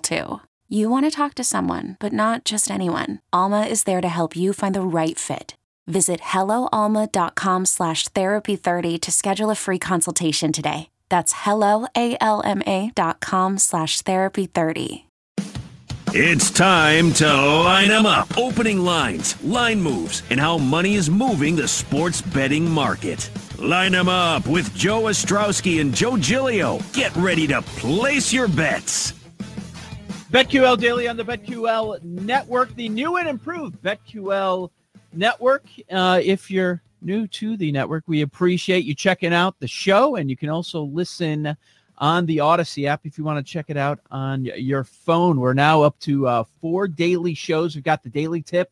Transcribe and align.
too. 0.00 0.40
You 0.68 0.90
want 0.90 1.06
to 1.06 1.10
talk 1.10 1.34
to 1.34 1.44
someone, 1.44 1.96
but 1.98 2.12
not 2.12 2.44
just 2.44 2.70
anyone. 2.70 3.20
Alma 3.32 3.62
is 3.62 3.84
there 3.84 4.00
to 4.00 4.08
help 4.08 4.36
you 4.36 4.52
find 4.52 4.74
the 4.74 4.82
right 4.82 5.18
fit. 5.18 5.56
Visit 5.86 6.20
helloalma.com 6.20 7.64
slash 7.64 8.08
therapy30 8.08 9.00
to 9.00 9.10
schedule 9.10 9.50
a 9.50 9.54
free 9.54 9.78
consultation 9.78 10.52
today. 10.52 10.90
That's 11.08 11.32
helloalma.com 11.32 13.58
slash 13.58 14.02
therapy30. 14.02 15.04
It's 16.14 16.50
time 16.50 17.12
to 17.14 17.26
line 17.26 17.88
them 17.88 18.06
up. 18.06 18.36
Opening 18.38 18.78
lines, 18.78 19.42
line 19.42 19.80
moves, 19.80 20.22
and 20.30 20.40
how 20.40 20.56
money 20.56 20.94
is 20.94 21.10
moving 21.10 21.56
the 21.56 21.68
sports 21.68 22.22
betting 22.22 22.70
market. 22.70 23.30
Line 23.58 23.92
them 23.92 24.08
up 24.08 24.46
with 24.46 24.74
Joe 24.74 25.02
Ostrowski 25.02 25.80
and 25.80 25.94
Joe 25.94 26.16
Giglio. 26.16 26.78
Get 26.92 27.14
ready 27.16 27.46
to 27.48 27.60
place 27.62 28.32
your 28.32 28.48
bets. 28.48 29.17
BetQL 30.30 30.78
Daily 30.78 31.08
on 31.08 31.16
the 31.16 31.24
BetQL 31.24 32.02
Network, 32.02 32.74
the 32.74 32.90
new 32.90 33.16
and 33.16 33.26
improved 33.26 33.82
BetQL 33.82 34.68
Network. 35.14 35.64
Uh, 35.90 36.20
if 36.22 36.50
you're 36.50 36.82
new 37.00 37.26
to 37.28 37.56
the 37.56 37.72
network, 37.72 38.04
we 38.06 38.20
appreciate 38.20 38.84
you 38.84 38.94
checking 38.94 39.32
out 39.32 39.58
the 39.58 39.66
show, 39.66 40.16
and 40.16 40.28
you 40.28 40.36
can 40.36 40.50
also 40.50 40.82
listen 40.82 41.56
on 41.96 42.26
the 42.26 42.40
Odyssey 42.40 42.86
app 42.86 43.06
if 43.06 43.16
you 43.16 43.24
want 43.24 43.44
to 43.44 43.52
check 43.52 43.66
it 43.68 43.78
out 43.78 44.00
on 44.10 44.44
your 44.44 44.84
phone. 44.84 45.40
We're 45.40 45.54
now 45.54 45.80
up 45.80 45.98
to 46.00 46.26
uh, 46.26 46.44
four 46.60 46.88
daily 46.88 47.32
shows. 47.32 47.74
We've 47.74 47.82
got 47.82 48.02
the 48.02 48.10
Daily 48.10 48.42
Tip 48.42 48.70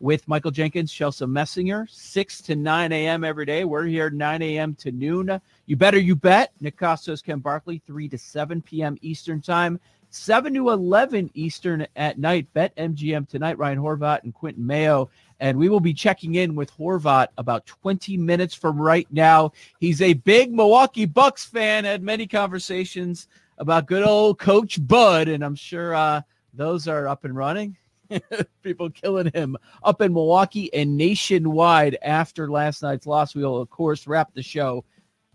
with 0.00 0.28
Michael 0.28 0.50
Jenkins, 0.50 0.92
Chelsea 0.92 1.24
Messinger, 1.24 1.88
6 1.88 2.42
to 2.42 2.54
9 2.54 2.92
a.m. 2.92 3.24
every 3.24 3.46
day. 3.46 3.64
We're 3.64 3.84
here 3.84 4.10
9 4.10 4.42
a.m. 4.42 4.74
to 4.76 4.92
noon. 4.92 5.40
You 5.64 5.76
better 5.76 5.98
you 5.98 6.14
bet. 6.14 6.52
Nick 6.60 6.76
Kostos, 6.76 7.24
Ken 7.24 7.38
Barkley, 7.38 7.82
3 7.86 8.08
to 8.10 8.18
7 8.18 8.60
p.m. 8.60 8.98
Eastern 9.00 9.40
Time. 9.40 9.80
7 10.10 10.54
to 10.54 10.70
11 10.70 11.30
Eastern 11.34 11.86
at 11.96 12.18
night. 12.18 12.52
Bet 12.52 12.74
MGM 12.76 13.28
tonight. 13.28 13.58
Ryan 13.58 13.78
Horvat 13.78 14.24
and 14.24 14.34
Quentin 14.34 14.66
Mayo. 14.66 15.10
And 15.40 15.58
we 15.58 15.68
will 15.68 15.80
be 15.80 15.94
checking 15.94 16.36
in 16.36 16.54
with 16.54 16.76
Horvat 16.76 17.28
about 17.38 17.66
20 17.66 18.16
minutes 18.16 18.54
from 18.54 18.80
right 18.80 19.06
now. 19.10 19.52
He's 19.78 20.02
a 20.02 20.14
big 20.14 20.52
Milwaukee 20.52 21.06
Bucks 21.06 21.44
fan, 21.44 21.84
had 21.84 22.02
many 22.02 22.26
conversations 22.26 23.28
about 23.58 23.86
good 23.86 24.02
old 24.02 24.38
Coach 24.38 24.84
Bud, 24.86 25.28
and 25.28 25.44
I'm 25.44 25.54
sure 25.54 25.94
uh, 25.94 26.22
those 26.54 26.88
are 26.88 27.06
up 27.08 27.24
and 27.24 27.36
running. 27.36 27.76
People 28.62 28.90
killing 28.90 29.30
him 29.32 29.56
up 29.82 30.00
in 30.00 30.12
Milwaukee 30.12 30.72
and 30.72 30.96
nationwide 30.96 31.98
after 32.02 32.50
last 32.50 32.82
night's 32.82 33.06
loss. 33.06 33.34
We 33.34 33.42
will, 33.42 33.58
of 33.58 33.68
course, 33.70 34.06
wrap 34.06 34.32
the 34.32 34.42
show 34.42 34.84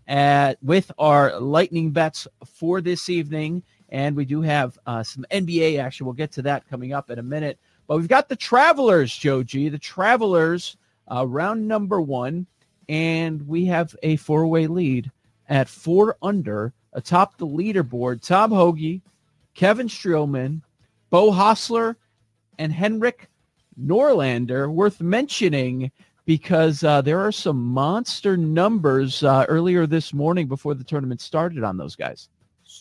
at, 0.06 0.58
with 0.62 0.90
our 0.98 1.38
lightning 1.38 1.92
bets 1.92 2.26
for 2.44 2.80
this 2.80 3.08
evening. 3.08 3.62
And 3.90 4.16
we 4.16 4.24
do 4.24 4.42
have 4.42 4.78
uh, 4.86 5.02
some 5.02 5.24
NBA 5.30 5.78
action. 5.78 6.06
We'll 6.06 6.14
get 6.14 6.32
to 6.32 6.42
that 6.42 6.68
coming 6.68 6.92
up 6.92 7.10
in 7.10 7.18
a 7.18 7.22
minute. 7.22 7.58
But 7.86 7.98
we've 7.98 8.08
got 8.08 8.28
the 8.28 8.36
Travelers, 8.36 9.14
Joe 9.14 9.42
G. 9.42 9.68
The 9.68 9.78
Travelers, 9.78 10.76
uh, 11.10 11.26
round 11.26 11.68
number 11.68 12.00
one. 12.00 12.46
And 12.88 13.46
we 13.46 13.66
have 13.66 13.94
a 14.02 14.16
four 14.16 14.46
way 14.46 14.66
lead 14.66 15.10
at 15.48 15.68
four 15.68 16.16
under 16.22 16.72
atop 16.92 17.36
the 17.36 17.46
leaderboard. 17.46 18.22
Tom 18.22 18.50
Hoge, 18.50 19.00
Kevin 19.54 19.88
Streelman, 19.88 20.62
Beau 21.10 21.30
Hossler, 21.30 21.96
and 22.58 22.72
Henrik 22.72 23.28
Norlander. 23.80 24.70
Worth 24.70 25.00
mentioning 25.00 25.90
because 26.26 26.82
uh, 26.84 27.02
there 27.02 27.20
are 27.20 27.32
some 27.32 27.62
monster 27.62 28.36
numbers 28.36 29.22
uh, 29.22 29.44
earlier 29.48 29.86
this 29.86 30.14
morning 30.14 30.48
before 30.48 30.74
the 30.74 30.84
tournament 30.84 31.20
started 31.20 31.64
on 31.64 31.76
those 31.76 31.96
guys. 31.96 32.28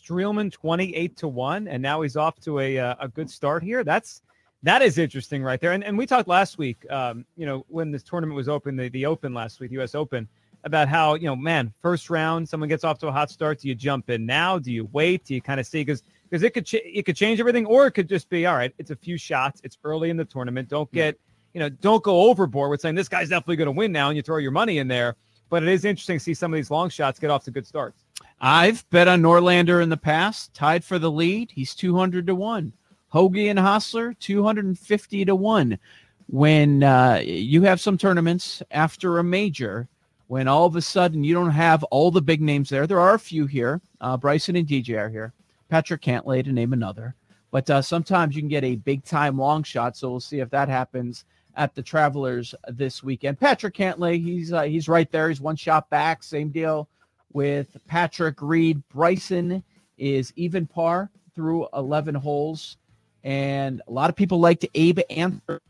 Streelman 0.04 0.52
28 0.52 1.16
to 1.18 1.28
1 1.28 1.68
and 1.68 1.82
now 1.82 2.02
he's 2.02 2.18
off 2.18 2.40
to 2.42 2.60
a 2.60 2.78
uh, 2.78 2.96
a 3.00 3.08
good 3.08 3.30
start 3.30 3.64
here. 3.64 3.84
That's 3.84 4.22
that 4.64 4.82
is 4.82 4.98
interesting 4.98 5.44
right 5.44 5.60
there. 5.60 5.72
And 5.72 5.84
and 5.84 5.98
we 5.98 6.06
talked 6.06 6.28
last 6.28 6.58
week 6.58 6.90
um, 6.92 7.26
you 7.36 7.46
know 7.46 7.66
when 7.70 7.92
this 7.92 8.04
tournament 8.04 8.36
was 8.36 8.50
open 8.50 8.76
the 8.76 8.90
the 8.90 9.06
open 9.06 9.34
last 9.34 9.60
week, 9.60 9.72
US 9.72 9.96
Open 9.96 10.28
about 10.66 10.88
how, 10.88 11.16
you 11.16 11.26
know, 11.26 11.36
man, 11.36 11.74
first 11.82 12.10
round 12.10 12.48
someone 12.48 12.70
gets 12.70 12.84
off 12.84 12.98
to 13.00 13.08
a 13.08 13.12
hot 13.12 13.30
start, 13.30 13.60
do 13.60 13.68
you 13.68 13.76
jump 13.76 14.10
in 14.10 14.26
now? 14.26 14.58
Do 14.58 14.72
you 14.72 14.90
wait? 14.94 15.26
Do 15.26 15.34
you 15.36 15.42
kind 15.42 15.60
of 15.60 15.66
see 15.66 15.84
cuz 15.84 16.04
because 16.30 16.44
it 16.44 16.54
could 16.54 16.66
ch- 16.66 16.76
it 16.76 17.06
could 17.06 17.16
change 17.16 17.40
everything 17.40 17.66
or 17.66 17.86
it 17.86 17.92
could 17.92 18.10
just 18.10 18.30
be 18.30 18.46
all 18.46 18.56
right, 18.56 18.74
it's 18.78 18.92
a 18.92 18.96
few 18.96 19.18
shots, 19.18 19.62
it's 19.64 19.78
early 19.84 20.10
in 20.10 20.18
the 20.18 20.26
tournament. 20.26 20.70
Don't 20.70 20.92
get, 20.92 21.20
you 21.54 21.60
know, 21.60 21.70
don't 21.70 22.04
go 22.04 22.24
overboard 22.24 22.72
with 22.72 22.82
saying 22.82 22.96
this 22.96 23.10
guy's 23.10 23.30
definitely 23.30 23.58
going 23.58 23.68
to 23.68 23.72
win 23.72 23.92
now 23.92 24.10
and 24.10 24.18
you 24.18 24.24
throw 24.24 24.38
your 24.38 24.52
money 24.52 24.80
in 24.80 24.88
there. 24.88 25.16
But 25.50 25.64
it 25.64 25.70
is 25.70 25.86
interesting 25.86 26.18
to 26.18 26.24
see 26.24 26.34
some 26.34 26.52
of 26.52 26.56
these 26.56 26.72
long 26.72 26.90
shots 26.90 27.20
get 27.20 27.30
off 27.30 27.44
to 27.44 27.52
good 27.52 27.68
starts. 27.68 28.03
I've 28.46 28.88
bet 28.90 29.08
on 29.08 29.22
Norlander 29.22 29.82
in 29.82 29.88
the 29.88 29.96
past, 29.96 30.54
tied 30.54 30.84
for 30.84 31.00
the 31.00 31.10
lead. 31.10 31.50
He's 31.50 31.74
200 31.74 32.28
to 32.28 32.36
1. 32.36 32.74
Hoge 33.08 33.38
and 33.38 33.58
Hossler, 33.58 34.20
250 34.20 35.24
to 35.24 35.34
1. 35.34 35.80
When 36.28 36.84
uh, 36.84 37.22
you 37.24 37.62
have 37.62 37.80
some 37.80 37.98
tournaments 37.98 38.62
after 38.72 39.18
a 39.20 39.24
major, 39.24 39.88
when 40.28 40.50
all 40.50 40.66
of 40.66 40.76
a 40.76 40.82
sudden 40.82 41.24
you 41.24 41.34
don't 41.34 41.52
have 41.52 41.86
all 41.86 42.12
the 42.12 42.22
big 42.22 42.42
names 42.42 42.68
there, 42.68 42.86
there 42.86 43.00
are 43.00 43.14
a 43.14 43.20
few 43.20 43.46
here. 43.46 43.80
Uh, 44.02 44.18
Bryson 44.18 44.58
and 44.58 44.68
DJ 44.68 44.98
are 45.00 45.10
here. 45.10 45.32
Patrick 45.70 46.02
Cantlay 46.02 46.44
to 46.44 46.52
name 46.52 46.74
another. 46.74 47.16
But 47.50 47.70
uh, 47.70 47.82
sometimes 47.82 48.36
you 48.36 48.42
can 48.42 48.50
get 48.50 48.66
a 48.66 48.76
big 48.76 49.06
time 49.06 49.38
long 49.38 49.64
shot. 49.64 49.96
So 49.96 50.12
we'll 50.12 50.20
see 50.20 50.42
if 50.42 50.50
that 50.50 50.68
happens 50.68 51.24
at 51.56 51.76
the 51.76 51.82
Travelers 51.82 52.54
this 52.68 53.04
weekend. 53.04 53.40
Patrick 53.40 53.74
Cantlay, 53.76 54.22
he's 54.22 54.52
uh, 54.52 54.64
he's 54.64 54.90
right 54.90 55.10
there. 55.14 55.30
He's 55.30 55.40
one 55.40 55.56
shot 55.56 55.90
back. 55.90 56.24
Same 56.24 56.50
deal 56.50 56.90
with 57.34 57.78
Patrick 57.88 58.42
Reed. 58.42 58.82
Bryson 58.90 59.64
is 59.98 60.32
even 60.36 60.66
par 60.66 61.10
through 61.36 61.68
11 61.74 62.16
holes. 62.16 62.78
And 63.24 63.82
a 63.88 63.92
lot 63.92 64.10
of 64.10 64.16
people 64.16 64.40
like 64.40 64.60
to 64.62 64.70
Abe 64.76 65.00
Ancer. 65.10 65.62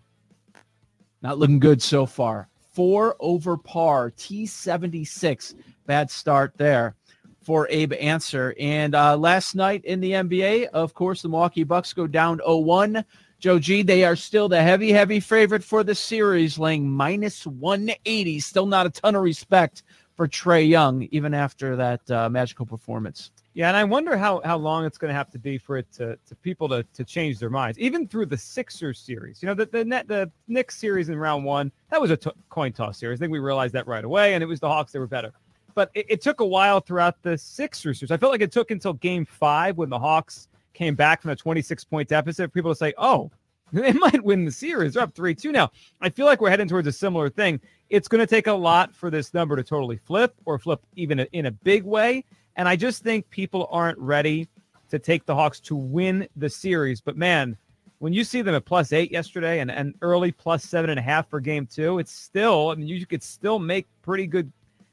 Not 1.21 1.39
looking 1.39 1.59
good 1.59 1.81
so 1.81 2.05
far. 2.05 2.49
Four 2.73 3.15
over 3.19 3.55
par, 3.55 4.11
T76. 4.11 5.55
Bad 5.85 6.09
start 6.09 6.53
there 6.57 6.95
for 7.43 7.67
Abe 7.69 7.93
Ancer. 7.93 8.55
And 8.59 8.95
uh, 8.95 9.15
last 9.15 9.55
night 9.55 9.85
in 9.85 9.99
the 9.99 10.11
NBA, 10.11 10.65
of 10.67 10.93
course, 10.93 11.21
the 11.21 11.29
Milwaukee 11.29 11.63
Bucks 11.63 11.93
go 11.93 12.07
down 12.07 12.39
0-1. 12.39 13.05
Joe 13.39 13.59
G, 13.59 13.83
they 13.83 14.05
are 14.05 14.15
still 14.15 14.47
the 14.47 14.61
heavy, 14.61 14.91
heavy 14.91 15.19
favorite 15.19 15.63
for 15.63 15.83
the 15.83 15.93
series, 15.93 16.57
laying 16.57 16.89
minus 16.89 17.45
180. 17.45 18.39
Still 18.39 18.65
not 18.65 18.85
a 18.85 18.89
ton 18.89 19.15
of 19.15 19.21
respect 19.21 19.83
for 20.15 20.27
Trae 20.27 20.67
Young, 20.67 21.07
even 21.11 21.33
after 21.33 21.75
that 21.75 22.09
uh, 22.11 22.29
magical 22.29 22.65
performance. 22.65 23.31
Yeah, 23.55 23.67
and 23.67 23.77
I 23.77 23.83
wonder 23.83 24.17
how 24.17 24.41
how 24.43 24.57
long 24.57 24.85
it's 24.85 24.97
going 24.97 25.09
to 25.09 25.15
have 25.15 25.29
to 25.31 25.39
be 25.39 25.57
for 25.57 25.77
it 25.77 25.91
to, 25.93 26.17
to 26.25 26.35
people 26.37 26.67
to, 26.69 26.83
to 26.93 27.03
change 27.03 27.39
their 27.39 27.49
minds, 27.49 27.77
even 27.77 28.07
through 28.07 28.25
the 28.27 28.37
Sixers 28.37 28.99
series. 28.99 29.41
You 29.41 29.47
know, 29.47 29.53
the 29.53 29.65
the 29.67 29.85
net 29.85 30.07
the 30.07 30.31
Knicks 30.47 30.77
series 30.77 31.09
in 31.09 31.17
round 31.17 31.45
one 31.45 31.71
that 31.91 32.01
was 32.01 32.11
a 32.11 32.17
t- 32.17 32.31
coin 32.49 32.73
toss 32.73 32.97
series. 32.97 33.19
I 33.19 33.21
think 33.21 33.31
we 33.31 33.39
realized 33.39 33.73
that 33.73 33.87
right 33.87 34.03
away, 34.03 34.33
and 34.33 34.41
it 34.41 34.47
was 34.47 34.59
the 34.59 34.67
Hawks 34.67 34.91
that 34.93 34.99
were 34.99 35.07
better. 35.07 35.31
But 35.75 35.91
it, 35.93 36.05
it 36.09 36.21
took 36.21 36.39
a 36.39 36.45
while 36.45 36.79
throughout 36.79 37.21
the 37.21 37.37
Sixers 37.37 37.99
series. 37.99 38.11
I 38.11 38.17
felt 38.17 38.31
like 38.31 38.41
it 38.41 38.51
took 38.51 38.71
until 38.71 38.93
Game 38.93 39.25
Five 39.25 39.77
when 39.77 39.89
the 39.89 39.99
Hawks 39.99 40.47
came 40.73 40.95
back 40.95 41.21
from 41.21 41.31
a 41.31 41.35
26 41.35 41.83
point 41.83 42.09
deficit. 42.09 42.49
For 42.49 42.53
people 42.53 42.71
to 42.71 42.75
say, 42.75 42.93
"Oh, 42.97 43.31
they 43.81 43.91
might 43.93 44.23
win 44.23 44.45
the 44.45 44.51
series. 44.51 44.93
They're 44.93 45.03
up 45.03 45.13
three 45.13 45.35
two 45.35 45.51
now." 45.51 45.71
I 46.01 46.09
feel 46.09 46.25
like 46.25 46.41
we're 46.41 46.49
heading 46.49 46.67
towards 46.67 46.87
a 46.87 46.91
similar 46.91 47.29
thing. 47.29 47.59
It's 47.89 48.07
going 48.07 48.19
to 48.19 48.27
take 48.27 48.47
a 48.47 48.53
lot 48.53 48.95
for 48.95 49.09
this 49.09 49.33
number 49.33 49.55
to 49.55 49.63
totally 49.63 49.97
flip 49.97 50.35
or 50.45 50.57
flip 50.59 50.81
even 50.95 51.19
in 51.19 51.47
a 51.47 51.51
big 51.51 51.83
way. 51.83 52.23
And 52.55 52.67
I 52.67 52.75
just 52.75 53.03
think 53.03 53.29
people 53.29 53.67
aren't 53.71 53.97
ready 53.97 54.47
to 54.89 54.99
take 54.99 55.25
the 55.25 55.35
Hawks 55.35 55.59
to 55.61 55.75
win 55.75 56.27
the 56.35 56.49
series. 56.49 57.01
But 57.01 57.17
man, 57.17 57.57
when 57.99 58.13
you 58.13 58.23
see 58.23 58.41
them 58.41 58.53
at 58.53 58.65
plus 58.65 58.93
eight 58.93 59.11
yesterday 59.11 59.59
and, 59.59 59.71
and 59.71 59.95
early 60.01 60.31
plus 60.31 60.63
seven 60.63 60.89
and 60.89 60.99
a 60.99 61.01
half 61.01 61.29
for 61.29 61.39
game 61.39 61.65
two, 61.65 61.99
it's 61.99 62.11
still, 62.11 62.69
I 62.69 62.75
mean, 62.75 62.87
you 62.87 63.05
could 63.05 63.23
still 63.23 63.59
make 63.59 63.87
pretty 64.01 64.27
good, 64.27 64.51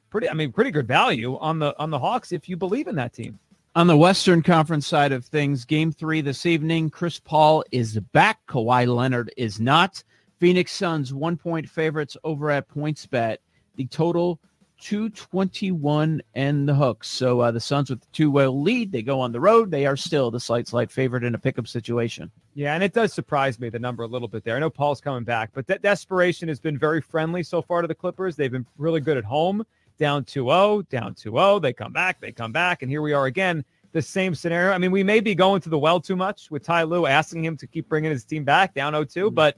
pretty, 0.09 0.29
I 0.29 0.33
mean, 0.33 0.53
pretty 0.53 0.71
good 0.71 0.87
value 0.87 1.37
on 1.39 1.59
the 1.59 1.79
on 1.79 1.91
the 1.91 1.99
Hawks 1.99 2.33
if 2.33 2.49
you 2.49 2.57
believe 2.57 2.87
in 2.87 2.95
that 2.97 3.13
team. 3.13 3.39
On 3.77 3.87
the 3.87 3.97
Western 3.97 4.43
Conference 4.43 4.85
side 4.85 5.13
of 5.13 5.25
things, 5.25 5.65
game 5.65 5.93
three 5.93 6.21
this 6.21 6.45
evening, 6.45 6.91
Chris 6.91 7.21
Paul 7.21 7.63
is 7.71 8.01
back. 8.13 8.45
Kawhi 8.49 8.93
Leonard 8.93 9.33
is 9.37 9.61
not. 9.61 10.03
Phoenix 10.41 10.73
Suns 10.73 11.15
one 11.15 11.37
point 11.37 11.69
favorites 11.69 12.17
over 12.25 12.51
at 12.51 12.69
PointsBet. 12.69 13.37
The 13.77 13.87
total 13.87 14.41
221 14.81 16.21
and 16.35 16.69
the 16.69 16.75
hooks. 16.75 17.09
So 17.09 17.39
uh, 17.39 17.53
the 17.53 17.61
Suns 17.61 17.91
with 17.91 18.01
the 18.01 18.09
two 18.11 18.29
well 18.29 18.61
lead, 18.61 18.91
they 18.91 19.03
go 19.03 19.21
on 19.21 19.31
the 19.31 19.39
road. 19.39 19.71
They 19.71 19.87
are 19.87 19.97
still 19.97 20.33
the 20.33 20.41
slight, 20.41 20.67
slight 20.67 20.91
favorite 20.91 21.23
in 21.23 21.37
a 21.37 21.39
pickup 21.39 21.69
situation. 21.69 22.29
Yeah, 22.55 22.75
and 22.75 22.83
it 22.83 22.93
does 22.93 23.13
surprise 23.13 23.61
me 23.61 23.69
the 23.69 23.79
number 23.79 24.03
a 24.03 24.09
little 24.09 24.27
bit 24.27 24.43
there. 24.43 24.57
I 24.57 24.59
know 24.59 24.69
Paul's 24.71 25.01
coming 25.01 25.23
back, 25.23 25.51
but 25.55 25.69
that 25.69 25.81
desperation 25.81 26.49
has 26.49 26.59
been 26.59 26.77
very 26.77 27.01
friendly 27.01 27.45
so 27.45 27.63
far 27.63 27.83
to 27.83 27.89
the 27.89 27.95
Clippers. 27.95 28.35
They've 28.35 28.51
been 28.51 28.67
really 28.79 29.01
good 29.01 29.17
at 29.17 29.25
home, 29.25 29.65
down 30.01 30.25
2-0, 30.25 30.89
down 30.89 31.15
2-0. 31.15 31.63
They 31.63 31.73
come 31.73 31.93
back, 31.93 32.21
they 32.21 32.33
come 32.33 32.51
back, 32.51 32.83
and 32.83 32.91
here 32.91 33.03
we 33.03 33.13
are 33.13 33.27
again. 33.27 33.65
The 33.93 34.03
same 34.03 34.35
scenario. 34.35 34.73
I 34.73 34.79
mean, 34.79 34.93
we 34.93 35.03
may 35.03 35.21
be 35.21 35.35
going 35.35 35.61
to 35.63 35.69
the 35.69 35.79
well 35.79 36.01
too 36.01 36.17
much 36.17 36.51
with 36.51 36.65
Ty 36.65 36.85
Lue 36.85 37.07
asking 37.07 37.45
him 37.45 37.57
to 37.59 37.67
keep 37.67 37.89
bringing 37.89 38.11
his 38.11 38.25
team 38.25 38.45
back 38.45 38.73
down 38.75 38.93
0-2, 38.95 39.07
mm-hmm. 39.07 39.35
but 39.35 39.57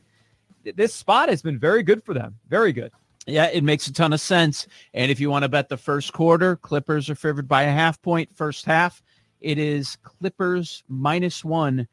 this 0.74 0.94
spot 0.94 1.28
has 1.28 1.42
been 1.42 1.58
very 1.58 1.82
good 1.82 2.02
for 2.04 2.14
them. 2.14 2.34
Very 2.48 2.72
good. 2.72 2.92
Yeah, 3.26 3.46
it 3.46 3.62
makes 3.62 3.86
a 3.86 3.92
ton 3.92 4.12
of 4.12 4.20
sense. 4.20 4.66
And 4.94 5.10
if 5.10 5.20
you 5.20 5.30
want 5.30 5.44
to 5.44 5.48
bet 5.48 5.68
the 5.68 5.76
first 5.76 6.12
quarter, 6.12 6.56
Clippers 6.56 7.08
are 7.08 7.14
favored 7.14 7.46
by 7.46 7.62
a 7.62 7.72
half 7.72 8.00
point. 8.02 8.34
First 8.34 8.64
half, 8.64 9.02
it 9.40 9.58
is 9.58 9.96
Clippers 10.02 10.82
minus 10.88 11.44
one 11.44 11.86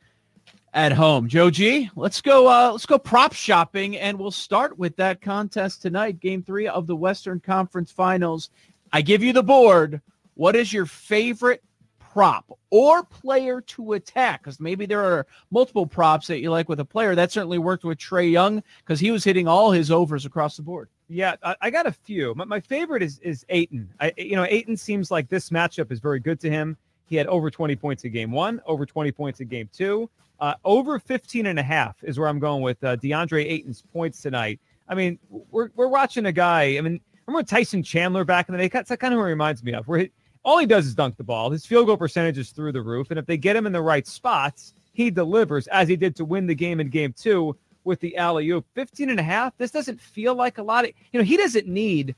at 0.74 0.92
home. 0.92 1.28
Joe 1.28 1.50
G, 1.50 1.90
let's 1.96 2.22
go. 2.22 2.48
Uh, 2.48 2.72
let's 2.72 2.86
go 2.86 2.98
prop 2.98 3.34
shopping, 3.34 3.98
and 3.98 4.18
we'll 4.18 4.32
start 4.32 4.78
with 4.78 4.96
that 4.98 5.22
contest 5.22 5.82
tonight, 5.82 6.20
Game 6.20 6.44
Three 6.44 6.68
of 6.68 6.88
the 6.88 6.96
Western 6.96 7.40
Conference 7.40 7.92
Finals. 7.92 8.50
I 8.92 9.02
give 9.02 9.24
you 9.24 9.34
the 9.34 9.44
board. 9.44 10.02
What 10.36 10.56
is 10.56 10.72
your 10.72 10.86
favorite 10.86 11.64
prop 12.12 12.58
or 12.72 13.04
player 13.04 13.62
to 13.62 13.94
attack 13.94 14.42
because 14.42 14.60
maybe 14.60 14.86
there 14.86 15.04
are 15.04 15.28
multiple 15.52 15.86
props 15.86 16.28
that 16.28 16.40
you 16.40 16.50
like 16.50 16.68
with 16.68 16.80
a 16.80 16.86
player 16.86 17.14
that 17.16 17.32
certainly 17.32 17.60
worked 17.60 17.84
with 17.84 17.98
Trae 17.98 18.32
Young 18.32 18.64
because 18.80 19.00
he 19.00 19.12
was 19.12 19.24
hitting 19.24 19.48
all 19.48 19.72
his 19.72 19.92
overs 19.92 20.26
across 20.26 20.58
the 20.58 20.64
board. 20.64 20.90
Yeah, 21.08 21.36
I, 21.44 21.56
I 21.62 21.70
got 21.70 21.88
a 21.88 21.92
few. 21.92 22.34
My, 22.36 22.46
my, 22.46 22.60
favorite 22.60 23.04
is 23.04 23.20
is 23.20 23.46
Ayton. 23.50 23.90
I, 24.00 24.14
you 24.18 24.36
know, 24.36 24.46
Ayton 24.48 24.78
seems 24.78 25.12
like 25.12 25.30
this 25.30 25.50
matchup 25.50 25.92
is 25.92 26.00
very 26.00 26.20
good 26.20 26.40
to 26.42 26.50
him. 26.50 26.78
He 27.10 27.16
had 27.16 27.28
over 27.28 27.50
20 27.50 27.76
points 27.76 28.04
in 28.04 28.12
game 28.12 28.32
one, 28.32 28.62
over 28.66 28.86
20 28.86 29.12
points 29.12 29.40
in 29.40 29.48
game 29.48 29.70
two, 29.74 30.10
uh, 30.40 30.54
over 30.64 31.00
15 31.00 31.48
and 31.48 31.60
a 31.60 31.64
half 31.64 31.98
is 32.04 32.20
where 32.20 32.30
I'm 32.30 32.40
going 32.40 32.62
with 32.62 32.82
uh, 32.84 32.96
DeAndre 32.98 33.46
Ayton's 33.46 33.82
points 33.94 34.22
tonight. 34.22 34.60
I 34.88 34.96
mean, 34.96 35.20
we're, 35.30 35.70
we're 35.76 35.88
watching 35.88 36.28
a 36.28 36.32
guy. 36.32 36.78
I 36.78 36.82
mean, 36.82 37.02
remember 37.26 37.46
Tyson 37.46 37.84
Chandler 37.84 38.24
back 38.24 38.48
in 38.48 38.54
the 38.54 38.60
day? 38.60 38.68
That's 38.68 38.96
kind 38.96 39.14
of 39.14 39.20
what 39.20 39.26
reminds 39.26 39.64
me 39.64 39.74
of. 39.74 39.88
Where 39.88 40.00
he, 40.00 40.12
all 40.44 40.58
he 40.58 40.66
does 40.66 40.86
is 40.86 40.96
dunk 40.96 41.18
the 41.18 41.24
ball. 41.24 41.50
His 41.50 41.66
field 41.66 41.88
goal 41.88 41.98
percentage 41.98 42.38
is 42.38 42.52
through 42.52 42.72
the 42.72 42.82
roof, 42.82 43.10
and 43.10 43.20
if 43.20 43.26
they 43.26 43.38
get 43.38 43.56
him 43.56 43.66
in 43.66 43.74
the 43.74 43.82
right 43.82 44.08
spots, 44.08 44.74
he 44.94 45.10
delivers 45.10 45.68
as 45.68 45.88
he 45.88 45.96
did 45.96 46.16
to 46.16 46.26
win 46.26 46.48
the 46.48 46.56
game 46.56 46.80
in 46.80 46.90
game 46.90 47.14
two 47.14 47.56
with 47.84 48.00
the 48.00 48.16
alley 48.18 48.50
oop. 48.50 48.66
15 48.76 49.10
and 49.10 49.20
a 49.20 49.24
half. 49.24 49.58
This 49.58 49.72
doesn't 49.72 50.00
feel 50.00 50.36
like 50.36 50.58
a 50.58 50.64
lot 50.64 50.86
of, 50.86 50.92
you 51.12 51.20
know, 51.20 51.24
he 51.24 51.38
doesn't 51.38 51.68
need 51.68 52.16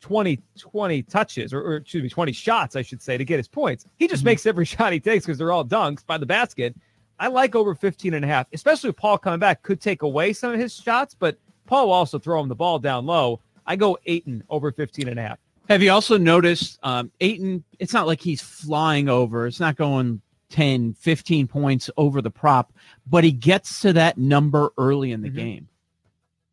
20, 0.00 0.40
20 0.58 1.02
touches 1.02 1.52
or, 1.52 1.60
or 1.60 1.76
excuse 1.76 2.02
me, 2.02 2.08
20 2.08 2.32
shots, 2.32 2.76
I 2.76 2.82
should 2.82 3.02
say, 3.02 3.16
to 3.16 3.24
get 3.24 3.38
his 3.38 3.48
points. 3.48 3.84
He 3.96 4.06
just 4.06 4.20
mm-hmm. 4.20 4.26
makes 4.26 4.46
every 4.46 4.64
shot 4.66 4.92
he 4.92 5.00
takes 5.00 5.26
because 5.26 5.38
they're 5.38 5.52
all 5.52 5.64
dunks 5.64 6.04
by 6.04 6.18
the 6.18 6.26
basket. 6.26 6.74
I 7.20 7.28
like 7.28 7.54
over 7.54 7.74
15 7.74 8.14
and 8.14 8.24
a 8.24 8.28
half, 8.28 8.46
especially 8.52 8.90
with 8.90 8.96
Paul 8.96 9.18
coming 9.18 9.40
back, 9.40 9.62
could 9.62 9.80
take 9.80 10.02
away 10.02 10.32
some 10.32 10.52
of 10.52 10.60
his 10.60 10.74
shots, 10.74 11.14
but 11.18 11.36
Paul 11.66 11.86
will 11.86 11.92
also 11.92 12.18
throw 12.18 12.40
him 12.40 12.48
the 12.48 12.54
ball 12.54 12.78
down 12.78 13.06
low. 13.06 13.40
I 13.66 13.76
go 13.76 13.98
Ayton 14.06 14.44
over 14.48 14.70
15 14.70 15.08
and 15.08 15.18
a 15.18 15.22
half. 15.22 15.38
Have 15.68 15.82
you 15.82 15.90
also 15.90 16.16
noticed 16.16 16.78
um, 16.82 17.10
Ayton? 17.20 17.62
It's 17.78 17.92
not 17.92 18.06
like 18.06 18.20
he's 18.20 18.40
flying 18.40 19.08
over. 19.08 19.46
It's 19.46 19.60
not 19.60 19.76
going 19.76 20.22
10, 20.50 20.94
15 20.94 21.46
points 21.46 21.90
over 21.96 22.22
the 22.22 22.30
prop, 22.30 22.72
but 23.06 23.24
he 23.24 23.32
gets 23.32 23.80
to 23.82 23.92
that 23.92 24.16
number 24.16 24.70
early 24.78 25.12
in 25.12 25.20
the 25.20 25.28
mm-hmm. 25.28 25.36
game. 25.36 25.68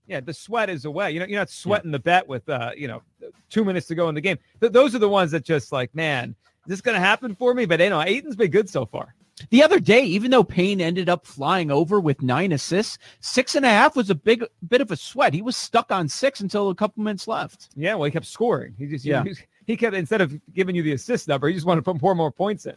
Yeah, 0.07 0.19
the 0.19 0.33
sweat 0.33 0.69
is 0.69 0.85
away. 0.85 1.11
You 1.11 1.19
know, 1.19 1.25
you're 1.25 1.39
not 1.39 1.49
sweating 1.49 1.91
yeah. 1.91 1.97
the 1.97 1.99
bet 1.99 2.27
with 2.27 2.47
uh, 2.47 2.71
you 2.77 2.87
know, 2.87 3.01
two 3.49 3.65
minutes 3.65 3.87
to 3.87 3.95
go 3.95 4.09
in 4.09 4.15
the 4.15 4.21
game. 4.21 4.37
Th- 4.59 4.71
those 4.71 4.93
are 4.93 4.99
the 4.99 5.09
ones 5.09 5.31
that 5.31 5.43
just 5.43 5.71
like, 5.71 5.93
man, 5.95 6.35
is 6.65 6.69
this 6.69 6.81
going 6.81 6.95
to 6.95 7.01
happen 7.01 7.35
for 7.35 7.53
me? 7.53 7.65
But 7.65 7.79
you 7.79 7.89
know, 7.89 8.01
Ayton's 8.01 8.35
been 8.35 8.51
good 8.51 8.69
so 8.69 8.85
far. 8.85 9.15
The 9.49 9.63
other 9.63 9.79
day, 9.79 10.03
even 10.03 10.31
though 10.31 10.43
Payne 10.43 10.79
ended 10.79 11.09
up 11.09 11.25
flying 11.25 11.69
over 11.69 11.99
with 11.99 12.21
nine 12.21 12.53
assists, 12.53 12.97
six 13.19 13.55
and 13.55 13.65
a 13.65 13.69
half 13.69 13.95
was 13.95 14.09
a 14.09 14.15
big 14.15 14.45
bit 14.69 14.79
of 14.79 14.91
a 14.91 14.95
sweat. 14.95 15.33
He 15.33 15.41
was 15.41 15.57
stuck 15.57 15.91
on 15.91 16.07
six 16.07 16.39
until 16.39 16.69
a 16.69 16.75
couple 16.75 17.03
minutes 17.03 17.27
left. 17.27 17.69
Yeah, 17.75 17.95
well, 17.95 18.05
he 18.05 18.11
kept 18.11 18.25
scoring. 18.25 18.75
He 18.77 18.87
just 18.87 19.03
yeah. 19.03 19.23
he, 19.23 19.33
he 19.67 19.77
kept 19.77 19.95
instead 19.95 20.21
of 20.21 20.33
giving 20.53 20.75
you 20.75 20.83
the 20.83 20.93
assist 20.93 21.27
number, 21.27 21.47
he 21.47 21.53
just 21.53 21.65
wanted 21.65 21.83
to 21.83 21.91
put 21.91 22.01
more 22.01 22.15
more 22.15 22.31
points 22.31 22.65
in. 22.65 22.75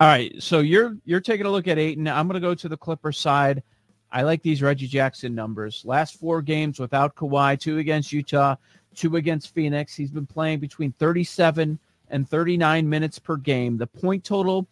All 0.00 0.08
right, 0.08 0.32
so 0.42 0.60
you're 0.60 0.96
you're 1.04 1.20
taking 1.20 1.44
a 1.44 1.50
look 1.50 1.68
at 1.68 1.78
Ayton. 1.78 2.08
I'm 2.08 2.26
going 2.26 2.40
to 2.40 2.46
go 2.46 2.54
to 2.54 2.68
the 2.68 2.76
Clipper 2.76 3.12
side. 3.12 3.62
I 4.12 4.22
like 4.22 4.42
these 4.42 4.62
Reggie 4.62 4.88
Jackson 4.88 5.34
numbers. 5.34 5.82
Last 5.84 6.18
four 6.18 6.42
games 6.42 6.80
without 6.80 7.14
Kawhi, 7.14 7.58
two 7.58 7.78
against 7.78 8.12
Utah, 8.12 8.56
two 8.94 9.16
against 9.16 9.54
Phoenix. 9.54 9.94
He's 9.94 10.10
been 10.10 10.26
playing 10.26 10.58
between 10.58 10.92
37 10.92 11.78
and 12.08 12.28
39 12.28 12.88
minutes 12.88 13.18
per 13.18 13.36
game. 13.36 13.78
The 13.78 13.86
point 13.86 14.24
total, 14.24 14.66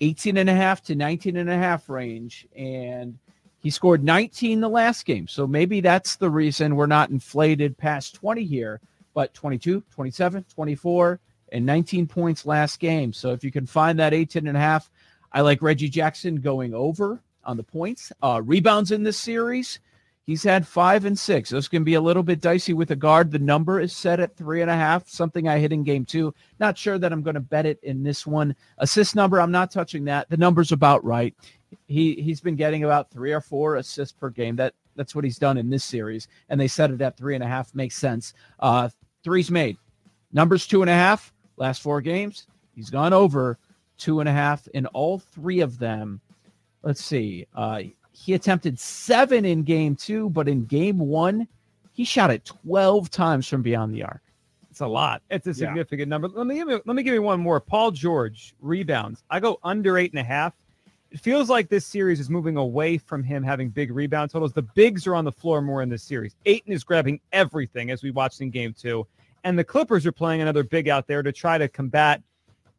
18 0.00 0.36
and 0.36 0.50
a 0.50 0.54
half 0.54 0.82
to 0.82 0.94
19 0.94 1.38
and 1.38 1.48
a 1.48 1.56
half 1.56 1.88
range. 1.88 2.46
And 2.54 3.18
he 3.60 3.70
scored 3.70 4.04
19 4.04 4.60
the 4.60 4.68
last 4.68 5.06
game. 5.06 5.26
So 5.26 5.46
maybe 5.46 5.80
that's 5.80 6.16
the 6.16 6.28
reason 6.28 6.76
we're 6.76 6.86
not 6.86 7.10
inflated 7.10 7.78
past 7.78 8.14
20 8.16 8.44
here, 8.44 8.80
but 9.14 9.32
22, 9.32 9.82
27, 9.90 10.44
24 10.54 11.20
and 11.52 11.64
19 11.64 12.06
points 12.06 12.44
last 12.44 12.80
game. 12.80 13.12
So 13.12 13.32
if 13.32 13.44
you 13.44 13.52
can 13.52 13.66
find 13.66 13.98
that 14.00 14.12
18 14.12 14.48
and 14.48 14.56
a 14.56 14.60
half, 14.60 14.90
I 15.32 15.40
like 15.40 15.62
Reggie 15.62 15.88
Jackson 15.88 16.36
going 16.36 16.74
over 16.74 17.22
on 17.44 17.56
the 17.56 17.62
points. 17.62 18.12
Uh, 18.22 18.40
rebounds 18.44 18.90
in 18.90 19.02
this 19.02 19.18
series, 19.18 19.80
he's 20.26 20.42
had 20.42 20.66
five 20.66 21.04
and 21.04 21.18
six. 21.18 21.50
Those 21.50 21.68
can 21.68 21.84
be 21.84 21.94
a 21.94 22.00
little 22.00 22.22
bit 22.22 22.40
dicey 22.40 22.72
with 22.72 22.90
a 22.90 22.96
guard. 22.96 23.30
The 23.30 23.38
number 23.38 23.80
is 23.80 23.92
set 23.92 24.20
at 24.20 24.36
three 24.36 24.62
and 24.62 24.70
a 24.70 24.76
half, 24.76 25.08
something 25.08 25.48
I 25.48 25.58
hit 25.58 25.72
in 25.72 25.82
game 25.82 26.04
two. 26.04 26.34
Not 26.58 26.78
sure 26.78 26.98
that 26.98 27.12
I'm 27.12 27.22
going 27.22 27.34
to 27.34 27.40
bet 27.40 27.66
it 27.66 27.78
in 27.82 28.02
this 28.02 28.26
one. 28.26 28.54
Assist 28.78 29.14
number, 29.16 29.40
I'm 29.40 29.52
not 29.52 29.70
touching 29.70 30.04
that. 30.04 30.28
The 30.30 30.36
number's 30.36 30.72
about 30.72 31.04
right. 31.04 31.34
He 31.86 32.14
he's 32.14 32.40
been 32.40 32.56
getting 32.56 32.84
about 32.84 33.10
three 33.10 33.32
or 33.32 33.40
four 33.40 33.76
assists 33.76 34.12
per 34.12 34.28
game. 34.30 34.56
That 34.56 34.74
that's 34.94 35.14
what 35.14 35.24
he's 35.24 35.38
done 35.38 35.56
in 35.56 35.70
this 35.70 35.84
series, 35.84 36.28
and 36.48 36.60
they 36.60 36.68
set 36.68 36.90
it 36.90 37.00
at 37.00 37.16
three 37.16 37.34
and 37.34 37.42
a 37.42 37.46
half. 37.46 37.74
Makes 37.74 37.96
sense. 37.96 38.34
Uh, 38.58 38.90
threes 39.24 39.50
made. 39.50 39.78
Numbers 40.32 40.66
two 40.66 40.82
and 40.82 40.90
a 40.90 40.94
half. 40.94 41.32
Last 41.56 41.82
four 41.82 42.00
games, 42.00 42.46
he's 42.74 42.90
gone 42.90 43.12
over 43.12 43.58
two 43.98 44.20
and 44.20 44.28
a 44.28 44.32
half 44.32 44.66
in 44.68 44.86
all 44.86 45.18
three 45.18 45.60
of 45.60 45.78
them. 45.78 46.20
Let's 46.82 47.02
see. 47.02 47.46
Uh, 47.54 47.82
he 48.12 48.34
attempted 48.34 48.78
seven 48.78 49.44
in 49.44 49.62
game 49.62 49.96
two, 49.96 50.30
but 50.30 50.48
in 50.48 50.64
game 50.66 50.98
one, 50.98 51.48
he 51.92 52.04
shot 52.04 52.30
it 52.30 52.44
12 52.44 53.10
times 53.10 53.48
from 53.48 53.62
beyond 53.62 53.94
the 53.94 54.02
arc. 54.02 54.22
It's 54.70 54.80
a 54.80 54.86
lot. 54.86 55.22
It's 55.30 55.46
a 55.46 55.52
significant 55.52 56.08
yeah. 56.08 56.10
number. 56.10 56.28
Let 56.28 56.46
me 56.46 56.54
give 56.54 56.66
me 56.66 56.80
let 56.86 56.96
me 56.96 57.02
give 57.02 57.12
you 57.12 57.20
one 57.20 57.40
more. 57.40 57.60
Paul 57.60 57.90
George 57.90 58.54
rebounds. 58.60 59.22
I 59.28 59.38
go 59.38 59.58
under 59.62 59.98
eight 59.98 60.12
and 60.12 60.18
a 60.18 60.24
half. 60.24 60.54
It 61.10 61.20
feels 61.20 61.50
like 61.50 61.68
this 61.68 61.84
series 61.84 62.20
is 62.20 62.30
moving 62.30 62.56
away 62.56 62.96
from 62.96 63.22
him 63.22 63.42
having 63.42 63.68
big 63.68 63.90
rebound 63.90 64.30
totals. 64.30 64.54
The 64.54 64.62
bigs 64.62 65.06
are 65.06 65.14
on 65.14 65.26
the 65.26 65.32
floor 65.32 65.60
more 65.60 65.82
in 65.82 65.90
this 65.90 66.02
series. 66.02 66.36
Ayton 66.46 66.72
is 66.72 66.84
grabbing 66.84 67.20
everything 67.32 67.90
as 67.90 68.02
we 68.02 68.10
watched 68.10 68.40
in 68.40 68.48
game 68.48 68.72
two. 68.72 69.06
And 69.44 69.58
the 69.58 69.64
Clippers 69.64 70.06
are 70.06 70.12
playing 70.12 70.40
another 70.40 70.64
big 70.64 70.88
out 70.88 71.06
there 71.06 71.22
to 71.22 71.32
try 71.32 71.58
to 71.58 71.68
combat 71.68 72.22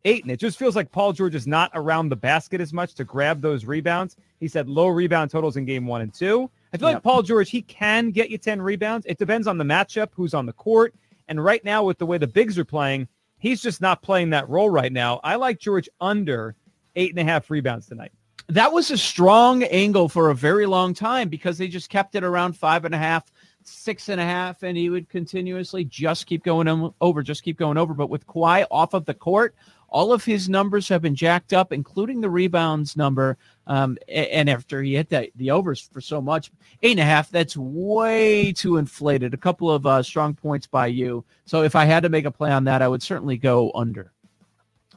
Ayton. 0.06 0.30
It 0.30 0.40
just 0.40 0.60
feels 0.60 0.76
like 0.76 0.92
Paul 0.92 1.14
George 1.14 1.36
is 1.36 1.48
not 1.48 1.72
around 1.74 2.10
the 2.10 2.16
basket 2.16 2.60
as 2.60 2.74
much 2.74 2.94
to 2.96 3.04
grab 3.04 3.42
those 3.42 3.66
rebounds. 3.66 4.18
He 4.40 4.48
said 4.48 4.68
low 4.68 4.88
rebound 4.88 5.32
totals 5.32 5.58
in 5.58 5.66
game 5.66 5.86
one 5.86 6.02
and 6.02 6.14
two. 6.14 6.50
I 6.74 6.78
feel 6.78 6.90
yep. 6.90 6.96
like 6.96 7.04
Paul 7.04 7.22
George, 7.22 7.50
he 7.50 7.62
can 7.62 8.12
get 8.12 8.30
you 8.30 8.38
10 8.38 8.62
rebounds. 8.62 9.06
It 9.06 9.18
depends 9.18 9.48
on 9.48 9.58
the 9.58 9.64
matchup, 9.64 10.10
who's 10.14 10.34
on 10.34 10.46
the 10.46 10.54
court. 10.54 10.94
And 11.28 11.44
right 11.44 11.64
now, 11.64 11.84
with 11.84 12.00
the 12.00 12.06
way 12.06 12.18
the 12.18 12.28
bigs 12.28 12.58
are 12.58 12.66
playing, 12.66 13.08
he's 13.38 13.62
just 13.62 13.80
not 13.80 14.02
playing 14.02 14.32
that 14.32 14.50
role 14.50 14.70
right 14.70 14.92
now. 14.92 15.20
I 15.24 15.36
like 15.36 15.60
George 15.60 15.88
under 16.02 16.56
eight 16.96 17.12
and 17.12 17.20
a 17.20 17.24
half 17.24 17.50
rebounds 17.50 17.88
tonight. 17.88 18.12
That 18.50 18.74
was 18.74 18.92
a 18.92 18.98
strong 18.98 19.64
angle 19.64 20.10
for 20.10 20.30
a 20.30 20.36
very 20.36 20.66
long 20.66 20.94
time 20.94 21.30
because 21.30 21.58
they 21.58 21.68
just 21.68 21.90
kept 21.90 22.16
it 22.16 22.26
around 22.26 22.58
five 22.58 22.84
and 22.84 22.94
a 22.94 22.98
half, 22.98 23.32
six 23.64 24.10
and 24.10 24.20
a 24.20 24.26
half, 24.26 24.64
and 24.64 24.78
he 24.78 24.90
would 24.90 25.08
continuously 25.08 25.86
just 25.86 26.26
keep 26.26 26.44
going 26.44 26.92
over, 27.00 27.24
just 27.24 27.44
keep 27.44 27.58
going 27.58 27.78
over. 27.78 27.94
But 27.94 28.10
with 28.10 28.28
Kawhi 28.28 28.66
off 28.70 28.94
of 28.94 29.06
the 29.06 29.14
court, 29.14 29.56
all 29.94 30.12
of 30.12 30.26
his 30.26 30.50
numbers 30.50 30.90
have 30.90 31.04
been 31.04 31.14
jacked 31.14 31.54
up, 31.54 31.72
including 31.72 32.20
the 32.20 32.30
rebounds 32.30 32.98
number. 32.98 33.38
Um, 33.68 33.98
and 34.10 34.50
after 34.50 34.82
he 34.82 34.96
hit 34.96 35.10
that, 35.10 35.30
the 35.36 35.52
overs 35.52 35.80
for 35.80 36.02
so 36.02 36.20
much, 36.20 36.52
eight 36.82 36.92
and 36.92 37.00
a 37.00 37.06
half, 37.06 37.30
that's 37.30 37.56
way 37.56 38.52
too 38.52 38.78
inflated. 38.78 39.36
A 39.36 39.38
couple 39.38 39.72
of 39.72 39.86
uh, 39.86 40.02
strong 40.02 40.34
points 40.34 40.66
by 40.66 40.88
you. 40.88 41.24
So 41.46 41.62
if 41.62 41.76
I 41.76 41.86
had 41.86 42.02
to 42.04 42.10
make 42.10 42.26
a 42.26 42.32
play 42.32 42.52
on 42.52 42.64
that, 42.64 42.82
I 42.82 42.88
would 42.88 43.04
certainly 43.04 43.38
go 43.38 43.72
under. 43.76 44.12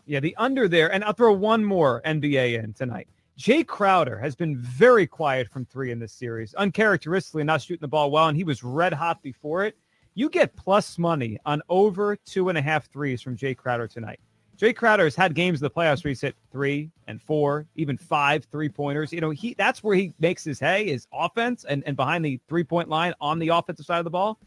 Yeah, 0.07 0.21
the 0.21 0.35
under 0.37 0.67
there. 0.67 0.91
And 0.91 1.05
I'll 1.05 1.13
throw 1.13 1.35
one 1.35 1.63
more 1.63 2.01
NBA 2.07 2.65
in 2.65 2.73
tonight. 2.73 3.09
Jae 3.39 3.67
Crowder 3.67 4.19
has 4.19 4.35
been 4.35 4.57
very 4.57 5.07
quiet 5.07 5.51
from 5.51 5.67
three 5.67 5.93
in 5.93 5.99
this 5.99 6.15
series, 6.15 6.55
uncharacteristically 6.55 7.45
not 7.45 7.61
shooting 7.61 7.83
the 7.83 7.89
ball 7.89 8.11
well, 8.11 8.29
and 8.29 8.37
he 8.37 8.45
was 8.45 8.65
red 8.65 8.95
hot 8.95 9.23
before 9.23 9.67
it. 9.67 9.77
You 10.15 10.31
get 10.31 10.57
plus 10.57 10.97
money 10.97 11.39
on 11.45 11.61
over 11.69 12.17
two 12.17 12.49
and 12.49 12.57
a 12.57 12.63
half 12.63 12.91
threes 12.91 13.21
from 13.21 13.37
Jae 13.37 13.55
Crowder 13.55 13.87
tonight. 13.87 14.21
Jae 14.59 14.75
Crowder 14.75 15.05
has 15.05 15.15
had 15.15 15.35
games 15.35 15.61
in 15.61 15.65
the 15.65 15.71
playoffs 15.71 16.03
where 16.03 16.09
he's 16.09 16.21
hit 16.21 16.35
three 16.51 16.91
and 17.09 17.21
four, 17.21 17.67
even 17.77 17.99
five 17.99 18.45
three 18.51 18.69
pointers. 18.69 19.13
You 19.13 19.21
know, 19.21 19.31
he 19.31 19.55
that's 19.55 19.85
where 19.85 19.95
he 19.95 20.15
makes 20.19 20.45
his 20.45 20.59
hay, 20.59 20.87
is 20.87 21.07
offense 21.13 21.65
and, 21.65 21.85
and 21.87 21.95
behind 21.95 22.25
the 22.25 22.41
three 22.49 22.65
point 22.65 22.89
line 22.89 23.13
on 23.21 23.39
the 23.39 23.49
offensive 23.49 23.85
side 23.85 23.99
of 23.99 24.05
the 24.05 24.11
ball. 24.11 24.39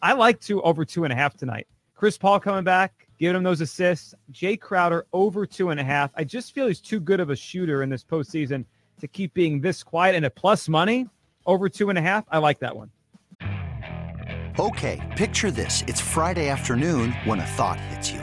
I 0.00 0.12
like 0.12 0.40
two 0.40 0.62
over 0.62 0.84
two 0.84 1.04
and 1.04 1.12
a 1.12 1.16
half 1.16 1.36
tonight. 1.36 1.66
Chris 1.96 2.16
Paul 2.16 2.38
coming 2.38 2.62
back, 2.62 3.08
giving 3.18 3.36
him 3.36 3.42
those 3.42 3.60
assists. 3.60 4.14
Jae 4.32 4.60
Crowder 4.60 5.06
over 5.12 5.44
two 5.44 5.70
and 5.70 5.80
a 5.80 5.84
half. 5.84 6.12
I 6.14 6.22
just 6.22 6.54
feel 6.54 6.68
he's 6.68 6.80
too 6.80 7.00
good 7.00 7.18
of 7.18 7.30
a 7.30 7.36
shooter 7.36 7.82
in 7.82 7.90
this 7.90 8.04
postseason 8.04 8.64
to 9.00 9.08
keep 9.08 9.34
being 9.34 9.60
this 9.60 9.82
quiet 9.82 10.14
and 10.14 10.24
a 10.24 10.30
plus 10.30 10.68
money 10.68 11.08
over 11.46 11.68
two 11.68 11.88
and 11.88 11.98
a 11.98 12.02
half. 12.02 12.24
I 12.30 12.38
like 12.38 12.60
that 12.60 12.76
one. 12.76 12.90
Okay, 14.60 15.14
picture 15.16 15.50
this. 15.50 15.82
It's 15.88 16.00
Friday 16.00 16.48
afternoon 16.48 17.12
when 17.24 17.40
a 17.40 17.46
thought 17.46 17.80
hits 17.80 18.12
you. 18.12 18.22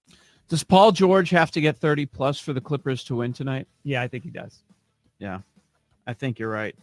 Does 0.51 0.65
Paul 0.65 0.91
George 0.91 1.29
have 1.29 1.49
to 1.51 1.61
get 1.61 1.77
30 1.77 2.07
plus 2.07 2.37
for 2.37 2.51
the 2.51 2.59
Clippers 2.59 3.05
to 3.05 3.15
win 3.15 3.31
tonight? 3.31 3.69
Yeah, 3.83 4.01
I 4.01 4.09
think 4.09 4.25
he 4.25 4.31
does. 4.31 4.63
Yeah, 5.17 5.39
I 6.05 6.13
think 6.13 6.39
you're 6.39 6.51
right. 6.51 6.75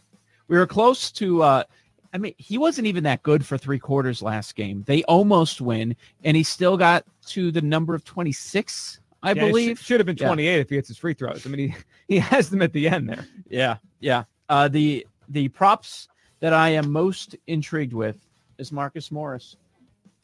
We 0.47 0.57
were 0.57 0.65
close 0.65 1.11
to, 1.11 1.43
uh, 1.43 1.63
I 2.11 2.17
mean, 2.17 2.33
he 2.39 2.57
wasn't 2.57 2.87
even 2.87 3.03
that 3.03 3.21
good 3.21 3.45
for 3.45 3.59
three 3.59 3.77
quarters 3.77 4.23
last 4.23 4.55
game. 4.55 4.83
They 4.87 5.03
almost 5.03 5.61
win, 5.61 5.95
and 6.23 6.35
he 6.35 6.41
still 6.41 6.77
got 6.77 7.05
to 7.27 7.51
the 7.51 7.61
number 7.61 7.93
of 7.93 8.03
26, 8.05 9.01
I 9.21 9.33
yeah, 9.33 9.33
believe. 9.35 9.77
Should, 9.77 9.85
should 9.85 9.99
have 9.99 10.07
been 10.07 10.15
28 10.15 10.51
yeah. 10.51 10.59
if 10.59 10.69
he 10.69 10.75
hits 10.75 10.87
his 10.87 10.97
free 10.97 11.13
throws. 11.13 11.45
I 11.45 11.49
mean, 11.51 11.69
he, 11.69 11.75
he 12.15 12.17
has 12.17 12.49
them 12.49 12.63
at 12.63 12.73
the 12.73 12.89
end 12.89 13.07
there. 13.07 13.27
Yeah, 13.47 13.77
yeah. 13.99 14.23
Uh, 14.49 14.67
the 14.67 15.05
the 15.27 15.47
props 15.47 16.07
that 16.39 16.53
I 16.53 16.69
am 16.69 16.91
most 16.91 17.35
intrigued 17.45 17.93
with 17.93 18.17
is 18.57 18.71
Marcus 18.71 19.11
Morris. 19.11 19.57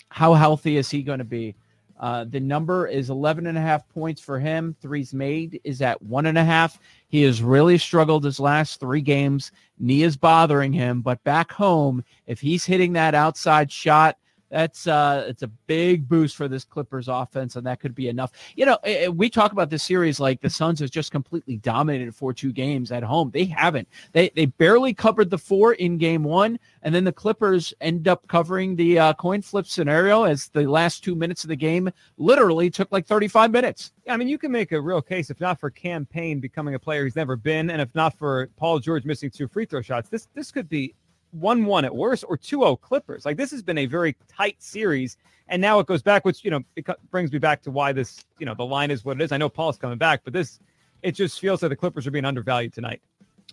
How 0.09 0.33
healthy 0.33 0.77
is 0.77 0.89
he 0.89 1.03
going 1.03 1.19
to 1.19 1.25
be? 1.25 1.53
Uh, 1.99 2.25
the 2.25 2.39
number 2.39 2.87
is 2.87 3.09
11 3.09 3.47
and 3.47 3.57
a 3.57 3.61
half 3.61 3.87
points 3.89 4.21
for 4.21 4.39
him. 4.39 4.75
Threes 4.81 5.13
made 5.13 5.61
is 5.63 5.81
at 5.81 6.01
one 6.01 6.25
and 6.25 6.37
a 6.37 6.43
half. 6.43 6.79
He 7.07 7.23
has 7.23 7.41
really 7.41 7.77
struggled 7.77 8.23
his 8.23 8.39
last 8.39 8.79
three 8.79 9.01
games. 9.01 9.51
Knee 9.79 10.03
is 10.03 10.17
bothering 10.17 10.73
him, 10.73 11.01
but 11.01 11.23
back 11.23 11.51
home, 11.51 12.03
if 12.27 12.41
he's 12.41 12.65
hitting 12.65 12.93
that 12.93 13.15
outside 13.15 13.71
shot, 13.71 14.17
that's 14.49 14.87
uh 14.87 15.25
it's 15.27 15.43
a 15.43 15.47
big 15.47 16.07
boost 16.07 16.35
for 16.35 16.47
this 16.47 16.63
Clippers 16.63 17.07
offense, 17.07 17.55
and 17.55 17.65
that 17.65 17.79
could 17.79 17.95
be 17.95 18.07
enough. 18.07 18.31
You 18.55 18.65
know, 18.65 18.77
eh, 18.83 19.05
eh, 19.05 19.07
we 19.07 19.29
talk 19.29 19.51
about 19.51 19.69
this 19.69 19.83
series 19.83 20.19
like 20.19 20.41
the 20.41 20.49
Suns 20.49 20.79
has 20.79 20.91
just 20.91 21.11
completely 21.11 21.57
dominated 21.57 22.13
for 22.15 22.33
two 22.33 22.51
games 22.51 22.91
at 22.91 23.03
home. 23.03 23.31
They 23.31 23.45
haven't. 23.45 23.87
They 24.11 24.29
they 24.35 24.45
barely 24.45 24.93
covered 24.93 25.29
the 25.29 25.37
four 25.37 25.73
in 25.73 25.97
game 25.97 26.23
one, 26.23 26.59
and 26.83 26.93
then 26.93 27.03
the 27.03 27.11
Clippers 27.11 27.73
end 27.81 28.07
up 28.07 28.27
covering 28.27 28.75
the 28.75 28.99
uh, 28.99 29.13
coin 29.13 29.41
flip 29.41 29.65
scenario 29.65 30.23
as 30.23 30.49
the 30.49 30.69
last 30.69 31.03
two 31.03 31.15
minutes 31.15 31.43
of 31.43 31.49
the 31.49 31.55
game 31.55 31.89
literally 32.17 32.69
took 32.69 32.91
like 32.91 33.07
35 33.07 33.51
minutes. 33.51 33.91
I 34.07 34.17
mean, 34.17 34.27
you 34.27 34.37
can 34.37 34.51
make 34.51 34.71
a 34.71 34.79
real 34.79 35.01
case 35.01 35.29
if 35.29 35.39
not 35.39 35.59
for 35.59 35.69
Cam 35.69 36.05
Payne 36.05 36.39
becoming 36.39 36.75
a 36.75 36.79
player 36.79 37.03
he's 37.03 37.15
never 37.15 37.35
been, 37.35 37.71
and 37.71 37.81
if 37.81 37.93
not 37.95 38.17
for 38.17 38.49
Paul 38.57 38.79
George 38.79 39.05
missing 39.05 39.31
two 39.31 39.47
free 39.47 39.65
throw 39.65 39.81
shots, 39.81 40.09
this 40.09 40.27
this 40.35 40.51
could 40.51 40.69
be 40.69 40.93
1 41.35 41.65
1 41.65 41.85
at 41.85 41.95
worst 41.95 42.23
or 42.27 42.37
2 42.37 42.59
0 42.59 42.75
Clippers. 42.77 43.25
Like 43.25 43.37
this 43.37 43.51
has 43.51 43.61
been 43.61 43.77
a 43.77 43.85
very 43.85 44.15
tight 44.27 44.55
series. 44.59 45.17
And 45.47 45.61
now 45.61 45.79
it 45.79 45.85
goes 45.85 46.01
back, 46.01 46.25
which, 46.25 46.43
you 46.43 46.49
know, 46.49 46.61
it 46.75 46.87
brings 47.11 47.31
me 47.31 47.37
back 47.37 47.61
to 47.63 47.71
why 47.71 47.91
this, 47.91 48.25
you 48.39 48.47
know, 48.47 48.55
the 48.55 48.65
line 48.65 48.89
is 48.89 49.05
what 49.05 49.19
it 49.19 49.23
is. 49.23 49.31
I 49.31 49.37
know 49.37 49.49
Paul's 49.49 49.77
coming 49.77 49.97
back, 49.97 50.21
but 50.23 50.33
this, 50.33 50.59
it 51.03 51.11
just 51.11 51.39
feels 51.39 51.61
like 51.61 51.69
the 51.69 51.75
Clippers 51.75 52.07
are 52.07 52.11
being 52.11 52.25
undervalued 52.25 52.73
tonight. 52.73 53.01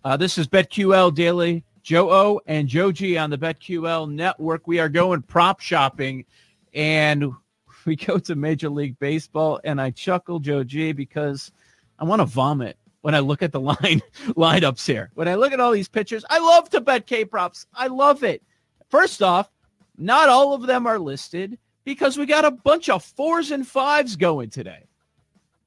Uh, 0.02 0.16
this 0.16 0.38
is 0.38 0.48
BetQL 0.48 1.14
Daily. 1.14 1.64
Joe 1.82 2.10
O 2.10 2.40
and 2.46 2.68
Joe 2.68 2.92
G 2.92 3.18
on 3.18 3.28
the 3.28 3.36
BetQL 3.36 4.10
network. 4.10 4.66
We 4.66 4.78
are 4.78 4.88
going 4.88 5.20
prop 5.22 5.60
shopping 5.60 6.24
and 6.72 7.32
we 7.84 7.96
go 7.96 8.18
to 8.18 8.36
Major 8.36 8.70
League 8.70 8.98
Baseball. 8.98 9.60
And 9.64 9.80
I 9.80 9.90
chuckle, 9.90 10.38
Joe 10.38 10.64
G, 10.64 10.92
because 10.92 11.52
I 11.98 12.04
want 12.04 12.20
to 12.20 12.26
vomit 12.26 12.76
when 13.02 13.14
I 13.14 13.18
look 13.18 13.42
at 13.42 13.52
the 13.52 13.61
line 13.61 13.76
lineups 14.28 14.87
here. 14.87 15.11
When 15.14 15.28
I 15.28 15.35
look 15.35 15.52
at 15.52 15.61
all 15.61 15.73
these 15.73 15.88
pitchers, 15.88 16.25
I 16.30 16.38
love 16.38 16.71
to 16.71 16.80
bet 16.80 17.06
K 17.06 17.25
props. 17.25 17.66
I 17.75 17.88
love 17.88 18.25
it. 18.25 18.42
First 18.88 19.23
off, 19.23 19.50
not 19.99 20.28
all 20.28 20.54
of 20.54 20.62
them 20.62 20.87
are 20.87 20.99
listed 20.99 21.59
because 21.85 22.16
we 22.16 22.26
got 22.26 22.44
a 22.44 22.50
bunch 22.50 22.88
of 22.88 23.04
fours 23.04 23.50
and 23.50 23.66
fives 23.66 24.16
going 24.16 24.50
today. 24.50 24.85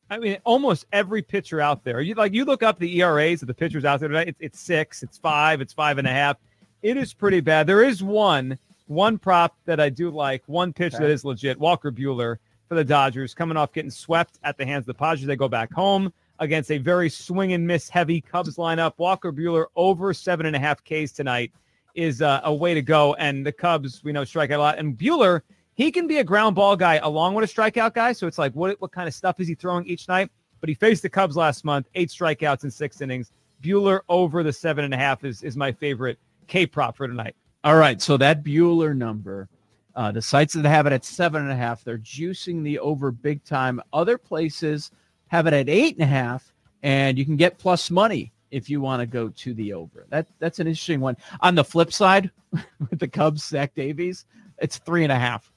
I 0.10 0.18
mean, 0.20 0.38
almost 0.44 0.86
every 0.92 1.22
pitcher 1.22 1.60
out 1.60 1.84
there. 1.84 2.00
You 2.02 2.14
like 2.16 2.34
you 2.34 2.46
look 2.46 2.64
up 2.64 2.80
the 2.80 3.02
ERAs 3.02 3.42
of 3.42 3.48
the 3.48 3.54
pitchers 3.54 3.86
out 3.86 4.00
there 4.00 4.10
today. 4.10 4.26
It's, 4.28 4.40
it's 4.40 4.60
six, 4.60 5.04
it's 5.04 5.18
five, 5.18 5.62
it's 5.62 5.74
five 5.74 5.98
and 5.98 6.08
a 6.08 6.12
half. 6.12 6.38
It 6.84 6.98
is 6.98 7.14
pretty 7.14 7.42
bad. 7.42 7.66
There 7.68 7.84
is 7.84 8.04
one 8.04 8.58
one 8.88 9.18
prop 9.18 9.56
that 9.66 9.80
I 9.80 9.90
do 9.90 10.12
like, 10.12 10.44
one 10.46 10.72
pitch 10.72 10.94
okay. 10.94 11.04
that 11.04 11.10
is 11.10 11.26
legit. 11.26 11.60
Walker 11.60 11.92
Buehler 11.92 12.38
for 12.70 12.76
the 12.76 12.84
Dodgers 12.84 13.34
coming 13.34 13.58
off 13.58 13.74
getting 13.74 13.90
swept 13.90 14.38
at 14.44 14.58
the 14.58 14.66
hands 14.66 14.84
of 14.84 14.88
the 14.88 14.94
Padres. 14.94 15.26
They 15.26 15.36
go 15.36 15.48
back 15.48 15.74
home 15.74 16.14
against 16.40 16.72
a 16.72 16.78
very 16.78 17.10
swing 17.10 17.54
and 17.54 17.66
miss 17.66 17.90
heavy 17.90 18.22
Cubs 18.22 18.58
lineup. 18.58 18.94
Walker 18.98 19.32
Buehler 19.32 19.66
over 19.76 20.14
seven 20.14 20.46
and 20.46 20.56
a 20.56 20.60
half 20.60 20.84
Ks 20.84 21.12
tonight 21.12 21.52
is 21.96 22.22
uh, 22.22 22.42
a 22.44 22.54
way 22.54 22.74
to 22.74 22.82
go. 22.82 23.14
And 23.16 23.46
the 23.46 23.52
Cubs, 23.52 24.04
we 24.04 24.12
know, 24.12 24.24
strike 24.24 24.52
out 24.52 24.60
a 24.60 24.62
lot. 24.62 24.78
And 24.78 24.98
Buehler, 24.98 25.42
he 25.76 25.92
can 25.92 26.08
be 26.08 26.18
a 26.18 26.24
ground 26.24 26.56
ball 26.56 26.76
guy 26.76 26.96
along 26.96 27.36
with 27.36 27.50
a 27.50 27.54
strikeout 27.54 27.94
guy. 27.94 28.12
So 28.12 28.28
it's 28.28 28.38
like, 28.38 28.54
what, 28.54 28.80
what 28.82 28.92
kind 28.92 29.08
of 29.08 29.14
stuff 29.14 29.40
is 29.40 29.48
he 29.48 29.56
throwing 29.56 29.86
each 29.86 30.08
night? 30.08 30.30
But 30.60 30.70
he 30.70 30.76
faced 30.76 31.04
the 31.04 31.10
Cubs 31.10 31.38
last 31.38 31.64
month, 31.64 31.88
eight 31.96 32.10
strikeouts 32.10 32.64
in 32.64 32.72
six 32.72 33.02
innings. 33.02 33.32
Buehler 33.62 34.02
over 34.10 34.44
the 34.44 34.54
seven 34.54 34.84
and 34.84 34.94
a 34.94 34.98
half 34.98 35.24
is, 35.24 35.42
is 35.44 35.56
my 35.56 35.72
favorite 35.72 36.20
K 36.48 36.66
prop 36.66 36.98
for 36.98 37.08
tonight. 37.08 37.36
All 37.64 37.78
right. 37.78 38.02
So 38.02 38.18
that 38.18 38.44
Buehler 38.44 38.96
number, 38.96 39.48
uh, 39.96 40.12
the 40.12 40.22
sites 40.22 40.54
that 40.54 40.66
have 40.66 40.86
it 40.86 40.94
at 40.94 41.06
seven 41.06 41.44
and 41.44 41.52
a 41.52 41.56
half, 41.56 41.84
they're 41.84 41.98
juicing 41.98 42.64
the 42.64 42.80
over 42.80 43.12
big 43.12 43.44
time. 43.46 43.82
Other 43.94 44.18
places– 44.18 44.92
have 45.36 45.48
it 45.48 45.54
at 45.54 45.70
eight 45.70 45.96
and 45.96 46.04
a 46.04 46.08
half, 46.08 46.54
and 46.84 47.18
you 47.18 47.26
can 47.26 47.36
get 47.36 47.58
plus 47.58 47.92
money 47.92 48.32
if 48.52 48.70
you 48.70 48.80
want 48.80 49.02
to 49.02 49.06
go 49.06 49.30
to 49.30 49.54
the 49.54 49.74
over. 49.74 50.06
That 50.10 50.28
that's 50.40 50.60
an 50.60 50.68
interesting 50.68 51.02
one. 51.02 51.18
On 51.42 51.56
the 51.56 51.64
flip 51.64 51.92
side, 51.92 52.32
with 52.90 53.00
the 53.00 53.08
Cubs, 53.08 53.46
Zach 53.46 53.76
Davies, 53.76 54.26
it's 54.60 54.78
three 54.78 55.04
and 55.04 55.12
a 55.12 55.20
half. 55.20 55.52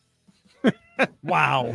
wow. 1.23 1.73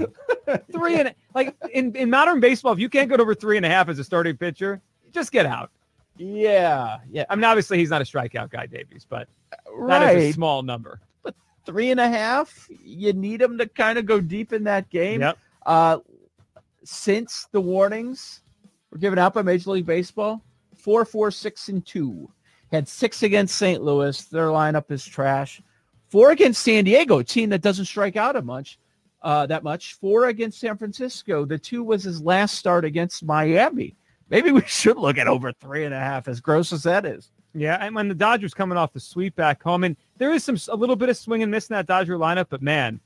three 0.72 1.00
and 1.00 1.16
like 1.34 1.56
in, 1.74 1.96
in 1.96 2.10
modern 2.10 2.40
baseball, 2.40 2.74
if 2.74 2.80
you 2.80 2.90
can't 2.90 3.10
go 3.10 3.16
over 3.16 3.34
three 3.34 3.58
and 3.58 3.66
a 3.66 3.70
half 3.70 3.88
as 3.88 4.00
a 4.00 4.04
starting 4.04 4.36
pitcher, 4.36 4.82
just 5.12 5.32
get 5.32 5.46
out. 5.46 5.72
Yeah, 6.18 6.98
yeah. 7.10 7.26
I 7.30 7.36
mean, 7.36 7.46
obviously 7.46 7.78
he's 7.78 7.90
not 7.90 8.02
a 8.02 8.06
strikeout 8.06 8.52
guy, 8.52 8.66
Davies, 8.66 9.08
but 9.10 9.28
right. 9.72 10.00
that 10.00 10.16
is 10.18 10.32
a 10.32 10.34
small 10.34 10.62
number. 10.62 11.00
But 11.24 11.36
three 11.66 11.90
and 11.90 12.00
a 12.00 12.08
half, 12.08 12.68
you 12.84 13.14
need 13.14 13.42
him 13.42 13.58
to 13.58 13.68
kind 13.68 13.98
of 13.98 14.06
go 14.06 14.20
deep 14.20 14.54
in 14.54 14.66
that 14.66 14.90
game. 14.90 15.22
Yep. 15.22 15.38
Uh, 15.66 16.00
since 16.84 17.48
the 17.52 17.62
warnings 17.62 18.42
were 18.92 18.98
given 18.98 19.20
out 19.20 19.34
by 19.34 19.42
Major 19.42 19.72
League 19.72 19.86
Baseball, 19.86 20.44
four, 20.76 21.06
four, 21.06 21.32
six, 21.32 21.70
and 21.70 21.86
two. 21.86 22.32
Had 22.72 22.88
six 22.88 23.24
against 23.24 23.56
St. 23.56 23.84
Louis. 23.84 24.24
Their 24.26 24.48
lineup 24.48 24.92
is 24.92 25.06
trash. 25.06 25.62
Four 26.10 26.32
against 26.32 26.62
San 26.62 26.84
Diego, 26.84 27.20
a 27.20 27.24
team 27.24 27.50
that 27.50 27.62
doesn't 27.62 27.86
strike 27.86 28.16
out 28.16 28.36
a 28.36 28.42
much, 28.42 28.80
uh, 29.22 29.46
that 29.48 29.64
much. 29.64 29.94
Four 29.96 30.28
against 30.28 30.60
San 30.60 30.78
Francisco. 30.78 31.46
The 31.46 31.58
two 31.58 31.84
was 31.84 32.04
his 32.04 32.22
last 32.22 32.56
start 32.56 32.86
against 32.86 33.24
Miami. 33.24 33.96
Maybe 34.30 34.52
we 34.52 34.62
should 34.68 34.98
look 34.98 35.18
at 35.18 35.28
over 35.28 35.52
three 35.54 35.86
and 35.86 35.94
a 35.94 36.00
half, 36.00 36.28
as 36.28 36.42
gross 36.42 36.74
as 36.74 36.84
that 36.84 37.06
is. 37.06 37.32
Yeah, 37.56 37.78
and 37.80 37.94
when 37.94 38.08
the 38.08 38.16
Dodgers 38.16 38.54
coming 38.54 38.78
off 38.78 38.94
the 38.94 39.00
sweep 39.00 39.36
back 39.36 39.62
home, 39.62 39.84
and 39.84 39.96
there 40.18 40.32
is 40.32 40.44
some 40.44 40.58
a 40.70 40.76
little 40.76 40.96
bit 40.96 41.10
of 41.10 41.18
swing 41.18 41.44
and 41.44 41.52
miss 41.52 41.70
in 41.70 41.76
that 41.76 41.86
Dodger 41.86 42.18
lineup, 42.18 42.48
but 42.50 42.64
man, 42.64 43.00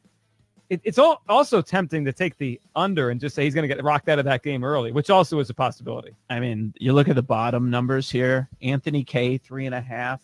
it, 0.69 0.81
it's 0.83 0.97
all 0.97 1.21
also 1.29 1.61
tempting 1.61 2.05
to 2.05 2.13
take 2.13 2.37
the 2.37 2.59
under 2.75 3.09
and 3.09 3.19
just 3.19 3.35
say 3.35 3.43
he's 3.43 3.53
going 3.53 3.67
to 3.67 3.73
get 3.73 3.83
rocked 3.83 4.09
out 4.09 4.19
of 4.19 4.25
that 4.25 4.43
game 4.43 4.63
early, 4.63 4.91
which 4.91 5.09
also 5.09 5.39
is 5.39 5.49
a 5.49 5.53
possibility. 5.53 6.15
I 6.29 6.39
mean, 6.39 6.73
you 6.79 6.93
look 6.93 7.07
at 7.07 7.15
the 7.15 7.23
bottom 7.23 7.69
numbers 7.69 8.09
here: 8.09 8.49
Anthony 8.61 9.03
Kay 9.03 9.37
three 9.37 9.65
and 9.65 9.75
a 9.75 9.81
half, 9.81 10.21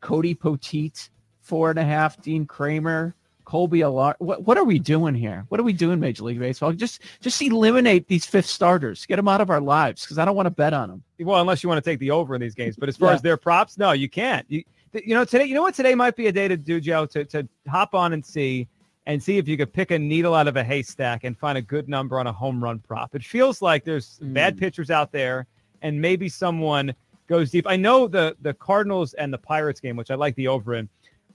Cody 0.00 0.34
Poteet 0.34 1.08
four 1.40 1.70
and 1.70 1.78
a 1.78 1.84
half, 1.84 2.20
Dean 2.22 2.46
Kramer, 2.46 3.14
Colby 3.44 3.82
Allard. 3.82 4.16
What 4.18 4.44
what 4.44 4.58
are 4.58 4.64
we 4.64 4.78
doing 4.78 5.14
here? 5.14 5.44
What 5.48 5.58
are 5.58 5.64
we 5.64 5.72
doing, 5.72 5.98
Major 5.98 6.24
League 6.24 6.38
Baseball? 6.38 6.72
Just 6.72 7.02
just 7.20 7.40
eliminate 7.42 8.06
these 8.06 8.26
fifth 8.26 8.46
starters, 8.46 9.06
get 9.06 9.16
them 9.16 9.28
out 9.28 9.40
of 9.40 9.50
our 9.50 9.60
lives 9.60 10.02
because 10.02 10.18
I 10.18 10.24
don't 10.24 10.36
want 10.36 10.46
to 10.46 10.50
bet 10.50 10.72
on 10.72 10.88
them. 10.90 11.02
Well, 11.18 11.40
unless 11.40 11.62
you 11.62 11.68
want 11.68 11.82
to 11.82 11.90
take 11.90 11.98
the 11.98 12.10
over 12.10 12.34
in 12.34 12.40
these 12.40 12.54
games, 12.54 12.76
but 12.76 12.88
as 12.88 12.96
far 12.96 13.10
Yeah. 13.10 13.14
as 13.16 13.22
their 13.22 13.36
props, 13.36 13.78
no, 13.78 13.92
you 13.92 14.08
can't. 14.08 14.46
You, 14.48 14.62
you 14.92 15.14
know 15.14 15.24
today, 15.24 15.44
you 15.44 15.54
know 15.54 15.62
what 15.62 15.74
today 15.74 15.94
might 15.94 16.16
be 16.16 16.26
a 16.26 16.32
day 16.32 16.48
to 16.48 16.56
do, 16.56 16.80
Joe, 16.80 17.06
to 17.06 17.24
to 17.24 17.48
hop 17.68 17.94
on 17.94 18.12
and 18.12 18.24
see 18.24 18.68
and 19.06 19.22
see 19.22 19.38
if 19.38 19.48
you 19.48 19.56
could 19.56 19.72
pick 19.72 19.90
a 19.90 19.98
needle 19.98 20.34
out 20.34 20.46
of 20.46 20.56
a 20.56 20.64
haystack 20.64 21.24
and 21.24 21.38
find 21.38 21.56
a 21.56 21.62
good 21.62 21.88
number 21.88 22.18
on 22.20 22.26
a 22.26 22.32
home 22.32 22.62
run 22.62 22.78
prop. 22.78 23.14
It 23.14 23.24
feels 23.24 23.62
like 23.62 23.84
there's 23.84 24.18
bad 24.20 24.56
mm. 24.56 24.60
pitchers 24.60 24.90
out 24.90 25.10
there, 25.12 25.46
and 25.82 26.00
maybe 26.00 26.28
someone 26.28 26.94
goes 27.26 27.50
deep. 27.50 27.66
I 27.66 27.76
know 27.76 28.06
the 28.06 28.36
the 28.42 28.54
Cardinals 28.54 29.14
and 29.14 29.32
the 29.32 29.38
Pirates 29.38 29.80
game, 29.80 29.96
which 29.96 30.10
I 30.10 30.14
like 30.14 30.34
the 30.36 30.48
over 30.48 30.74
in. 30.74 30.88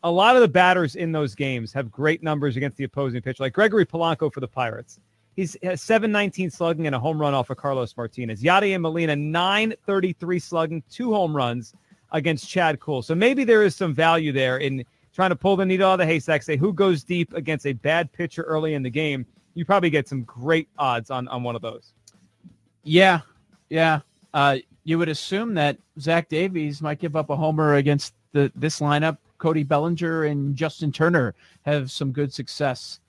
A 0.04 0.12
lot 0.12 0.36
of 0.36 0.42
the 0.42 0.48
batters 0.48 0.96
in 0.96 1.12
those 1.12 1.34
games 1.34 1.74
have 1.74 1.90
great 1.90 2.22
numbers 2.22 2.58
against 2.58 2.78
the 2.78 2.84
opposing 2.84 3.22
pitcher, 3.22 3.42
like 3.42 3.54
Gregory 3.54 3.86
Polanco 3.86 4.32
for 4.32 4.40
the 4.40 4.48
Pirates. 4.48 5.00
He's 5.36 5.58
has 5.64 5.82
719 5.82 6.52
slugging 6.52 6.86
and 6.86 6.96
a 6.96 7.00
home 7.00 7.20
run 7.20 7.34
off 7.34 7.50
of 7.50 7.58
Carlos 7.58 7.96
Martinez. 7.98 8.42
Yadier 8.42 8.80
Molina, 8.80 9.16
933 9.16 10.40
slugging, 10.40 10.84
two 10.90 11.14
home 11.14 11.36
runs 11.36 11.74
against 12.12 12.48
Chad 12.48 12.80
Kuhl. 12.80 13.02
So 13.02 13.16
maybe 13.16 13.44
there 13.44 13.64
is 13.64 13.76
some 13.76 13.94
value 13.94 14.32
there 14.32 14.58
in 14.58 14.86
trying 15.16 15.30
to 15.30 15.36
pull 15.36 15.56
the 15.56 15.66
needle 15.66 15.90
out 15.90 15.94
of 15.94 16.00
the 16.00 16.06
haystack, 16.06 16.44
say 16.44 16.58
who 16.58 16.74
goes 16.74 17.04
deep 17.04 17.34
against 17.34 17.66
a 17.66 17.74
bad 17.74 18.12
pitcher 18.12 18.44
early 18.44 18.74
in 18.74 18.84
the 18.84 18.90
game. 18.90 19.26
You 19.54 19.64
probably 19.64 19.90
get 19.90 20.10
some 20.10 20.24
great 20.24 20.68
odds 20.78 21.10
on, 21.10 21.30
on 21.30 21.42
one 21.42 21.56
of 21.56 21.62
those. 21.62 21.94
Yeah, 22.84 23.22
yeah. 23.70 24.02
Uh, 24.34 24.58
you 24.84 25.00
would 25.00 25.08
assume 25.08 25.54
that 25.54 25.78
Zach 26.00 26.28
Davies 26.28 26.82
might 26.82 27.00
give 27.00 27.16
up 27.16 27.30
a 27.30 27.36
homer 27.36 27.76
against 27.76 28.14
the 28.34 28.52
this 28.56 28.82
lineup. 28.82 29.18
Cody 29.38 29.64
Bellinger 29.64 30.26
and 30.26 30.56
Justin 30.56 30.92
Turner 30.92 31.34
have 31.64 31.90
some 31.92 32.12
good 32.12 32.34
success 32.34 33.00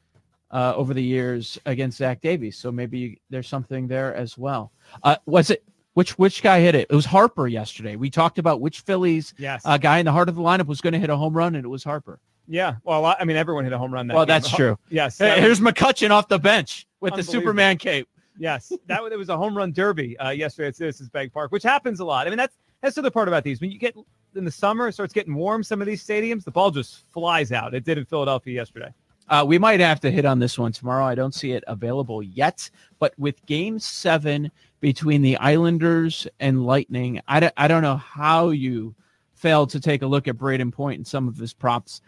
uh, 0.51 0.75
over 0.77 0.95
the 0.95 1.03
years 1.03 1.59
against 1.67 1.99
Zach 1.99 2.21
Davies. 2.21 2.57
So 2.57 2.71
maybe 2.71 3.21
there's 3.31 3.49
something 3.49 3.89
there 3.89 4.15
as 4.15 4.39
well. 4.39 4.73
Uh, 5.03 5.17
was 5.27 5.51
it 5.51 5.65
which 5.97 6.19
which 6.19 6.43
guy 6.43 6.61
hit 6.61 6.75
it? 6.75 6.87
It 6.91 6.95
was 6.95 7.07
Harper 7.07 7.47
yesterday. 7.49 7.97
We 7.97 8.11
talked 8.11 8.39
about 8.39 8.61
which 8.61 8.81
Phillies 8.81 9.33
Yes. 9.39 9.63
uh, 9.65 9.79
guy 9.79 9.97
in 9.99 10.05
the 10.05 10.13
heart 10.13 10.29
of 10.29 10.35
the 10.35 10.43
lineup 10.43 10.67
was 10.67 10.83
going 10.83 10.93
to 10.93 10.99
hit 10.99 11.09
a 11.09 11.17
home 11.17 11.35
run, 11.35 11.55
and 11.55 11.65
it 11.65 11.69
was 11.69 11.83
Harper. 11.83 12.21
yeah. 12.47 12.75
Well, 12.85 13.05
I 13.19 13.25
mean, 13.25 13.37
everyone 13.37 13.65
hit 13.65 13.73
a 13.73 13.79
home 13.79 13.93
run. 13.93 14.07
That 14.07 14.15
well, 14.15 14.27
game. 14.27 14.35
that's 14.35 14.51
true. 14.55 14.79
Yes. 14.91 15.17
Hey, 15.19 15.31
was- 15.31 15.41
here's 15.41 15.61
McCutchen 15.61 16.11
off 16.11 16.29
the 16.29 16.39
bench 16.39 16.87
with 17.01 17.15
the 17.15 17.23
Superman 17.23 17.79
cape. 17.79 18.09
Yes, 18.39 18.71
that 18.87 19.03
was- 19.03 19.13
it 19.13 19.17
was 19.19 19.31
a 19.31 19.37
home 19.39 19.57
run 19.57 19.73
derby 19.73 20.19
uh, 20.19 20.29
yesterday 20.31 20.69
at 20.69 20.77
Citizens 20.77 21.09
Bank 21.09 21.33
Park, 21.33 21.51
which 21.51 21.63
happens 21.63 22.01
a 22.01 22.05
lot. 22.05 22.27
I 22.27 22.31
mean, 22.31 22.37
that's 22.37 22.57
that's 22.83 22.95
the 22.97 23.01
other 23.01 23.11
part 23.11 23.29
about 23.29 23.43
these. 23.43 23.61
When 23.63 23.71
you 23.71 23.79
get 23.79 23.97
in 24.35 24.45
the 24.45 24.51
summer, 24.51 24.89
it 24.89 24.93
starts 24.93 25.15
getting 25.15 25.35
warm. 25.35 25.63
Some 25.65 25.81
of 25.81 25.87
these 25.87 26.07
stadiums, 26.07 26.45
the 26.45 26.51
ball 26.51 26.71
just 26.71 27.07
flies 27.11 27.51
out. 27.53 27.73
It 27.75 27.85
did 27.85 27.97
in 27.97 28.05
Philadelphia 28.05 28.53
yesterday. 28.55 28.93
Uh, 29.29 29.45
we 29.47 29.59
might 29.59 29.81
have 29.81 30.01
to 30.01 30.11
hit 30.11 30.25
on 30.25 30.39
this 30.39 30.59
one 30.59 30.73
tomorrow. 30.73 31.05
I 31.05 31.15
don't 31.15 31.35
see 31.35 31.53
it 31.53 31.65
available 31.67 32.23
yet, 32.23 32.71
but 32.99 33.13
with 33.19 33.45
Game 33.47 33.79
Seven 33.79 34.51
between 34.81 35.23
the 35.23 35.37
Islanders 35.39 36.29
and 36.39 36.65
Lightning, 36.65 37.21
I 37.27 37.41
don't, 37.41 37.55
don't 37.57 37.83
know 37.83 37.97
how 37.97 38.51
you 38.51 38.95
failed 39.35 39.71
to 39.71 39.81
take 39.81 40.03
a 40.03 40.07
look 40.07 40.29
at 40.29 40.37
Brayden 40.37 40.73
Point 40.73 40.99
and 40.99 41.07
some 41.07 41.27
of 41.27 41.37
his 41.37 41.53
props. 41.53 42.01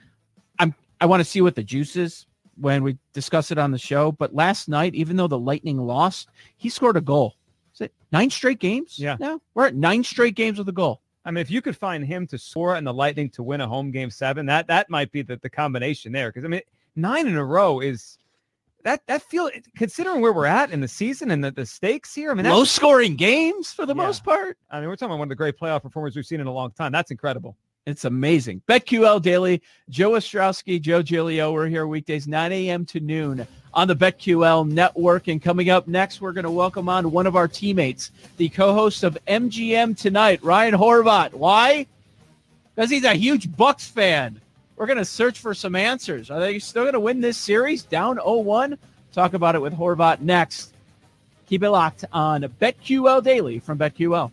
I'm 0.59 0.75
I 1.01 1.07
want 1.07 1.21
to 1.21 1.25
see 1.25 1.41
what 1.41 1.55
the 1.55 1.63
juice 1.63 1.97
is 1.97 2.27
when 2.57 2.83
we 2.83 2.99
discuss 3.13 3.51
it 3.51 3.59
on 3.59 3.71
the 3.71 3.79
show. 3.79 4.13
But 4.13 4.35
last 4.35 4.69
night, 4.69 4.95
even 4.95 5.17
though 5.17 5.29
the 5.29 5.39
Lightning 5.39 5.79
lost, 5.79 6.29
he 6.57 6.69
scored 6.69 6.97
a 6.97 7.01
goal. 7.01 7.37
Is 7.75 7.83
it 7.83 7.93
nine 8.13 8.31
straight 8.31 8.59
games? 8.59 8.99
Yeah. 8.99 9.17
now 9.21 9.41
we're 9.55 9.67
at 9.67 9.75
nine 9.75 10.03
straight 10.03 10.35
games 10.35 10.59
with 10.59 10.69
a 10.69 10.73
goal. 10.73 11.03
I 11.25 11.31
mean, 11.31 11.43
if 11.43 11.51
you 11.51 11.61
could 11.61 11.77
find 11.77 12.05
him 12.05 12.27
to 12.29 12.39
score 12.39 12.77
and 12.77 12.87
the 12.87 12.95
Lightning 12.95 13.29
to 13.31 13.43
win 13.43 13.61
a 13.61 13.69
home 13.69 13.91
game 13.91 14.11
seven, 14.11 14.47
that 14.47 14.67
that 14.69 14.89
might 14.89 15.13
be 15.13 15.23
the, 15.23 15.37
the 15.37 15.51
combination 15.51 16.11
there. 16.11 16.31
Because 16.31 16.45
I 16.45 16.49
mean, 16.49 16.63
nine 16.99 17.27
in 17.27 17.37
a 17.37 17.45
row 17.45 17.81
is 17.81 18.19
that 18.85 19.01
that 19.07 19.23
feel 19.23 19.51
considering 19.77 20.21
where 20.21 20.33
we're 20.33 20.47
at 20.47 20.71
in 20.71 20.81
the 20.81 20.89
season 20.89 21.31
and 21.31 21.43
the, 21.43 21.51
the 21.51 21.67
stakes 21.67 22.15
here. 22.15 22.31
I 22.31 22.35
mean, 22.35 22.47
Low 22.47 22.65
scoring 22.65 23.17
games 23.17 23.73
for 23.73 23.87
the 23.87 23.95
Yeah. 23.95 24.03
most 24.07 24.25
part. 24.25 24.57
I 24.71 24.81
mean, 24.81 24.89
we're 24.89 24.97
talking 24.97 25.11
about 25.13 25.19
one 25.19 25.27
of 25.27 25.31
the 25.31 25.35
great 25.37 25.59
playoff 25.59 25.83
performers 25.83 26.15
we've 26.17 26.27
seen 26.27 26.41
in 26.41 26.47
a 26.47 26.53
long 26.53 26.71
time. 26.73 26.93
That's 26.93 27.11
incredible. 27.11 27.57
It's 27.87 28.05
amazing. 28.05 28.61
BetQL 28.69 29.23
Daily, 29.23 29.63
Joe 29.89 30.11
Ostrowski, 30.11 30.79
Joe 30.81 31.01
Giglio. 31.03 31.53
We're 31.53 31.69
here 31.69 31.87
weekdays, 31.87 32.29
9 32.29 32.53
a.m. 32.53 32.85
to 32.87 33.01
noon 33.01 33.47
on 33.73 33.89
the 33.89 33.97
BetQL 33.97 34.69
network. 34.69 35.29
And 35.29 35.41
coming 35.43 35.71
up 35.71 35.89
next, 35.89 36.21
we're 36.21 36.33
going 36.35 36.45
to 36.45 36.51
welcome 36.51 36.89
on 36.91 37.11
one 37.11 37.27
of 37.27 37.35
our 37.35 37.49
teammates, 37.49 38.11
the 38.37 38.51
co-host 38.51 39.05
of 39.05 39.17
MGM 39.27 39.97
Tonight, 39.97 40.43
Ryan 40.45 40.75
Horvat. 40.75 41.33
Why? 41.33 41.87
Because 42.75 42.91
he's 42.91 43.05
a 43.05 43.15
huge 43.15 43.57
Bucks 43.57 43.87
fan. 43.89 44.39
We're 44.79 44.87
going 44.87 44.99
to 44.99 45.05
search 45.05 45.41
for 45.41 45.55
some 45.55 45.75
answers. 45.75 46.31
Are 46.31 46.39
they 46.39 46.61
still 46.61 46.85
going 46.85 46.93
to 46.93 47.01
win 47.01 47.21
this 47.21 47.37
series? 47.37 47.83
Down 47.83 48.19
0-1? 48.19 48.79
Talk 49.13 49.35
about 49.35 49.57
it 49.57 49.59
with 49.61 49.75
Horvat 49.75 50.21
next. 50.21 50.73
Keep 51.47 51.65
it 51.65 51.71
locked 51.71 52.05
on 52.13 52.43
BetQL 52.43 53.25
Daily 53.25 53.59
from 53.59 53.77
BetQL. 53.77 54.31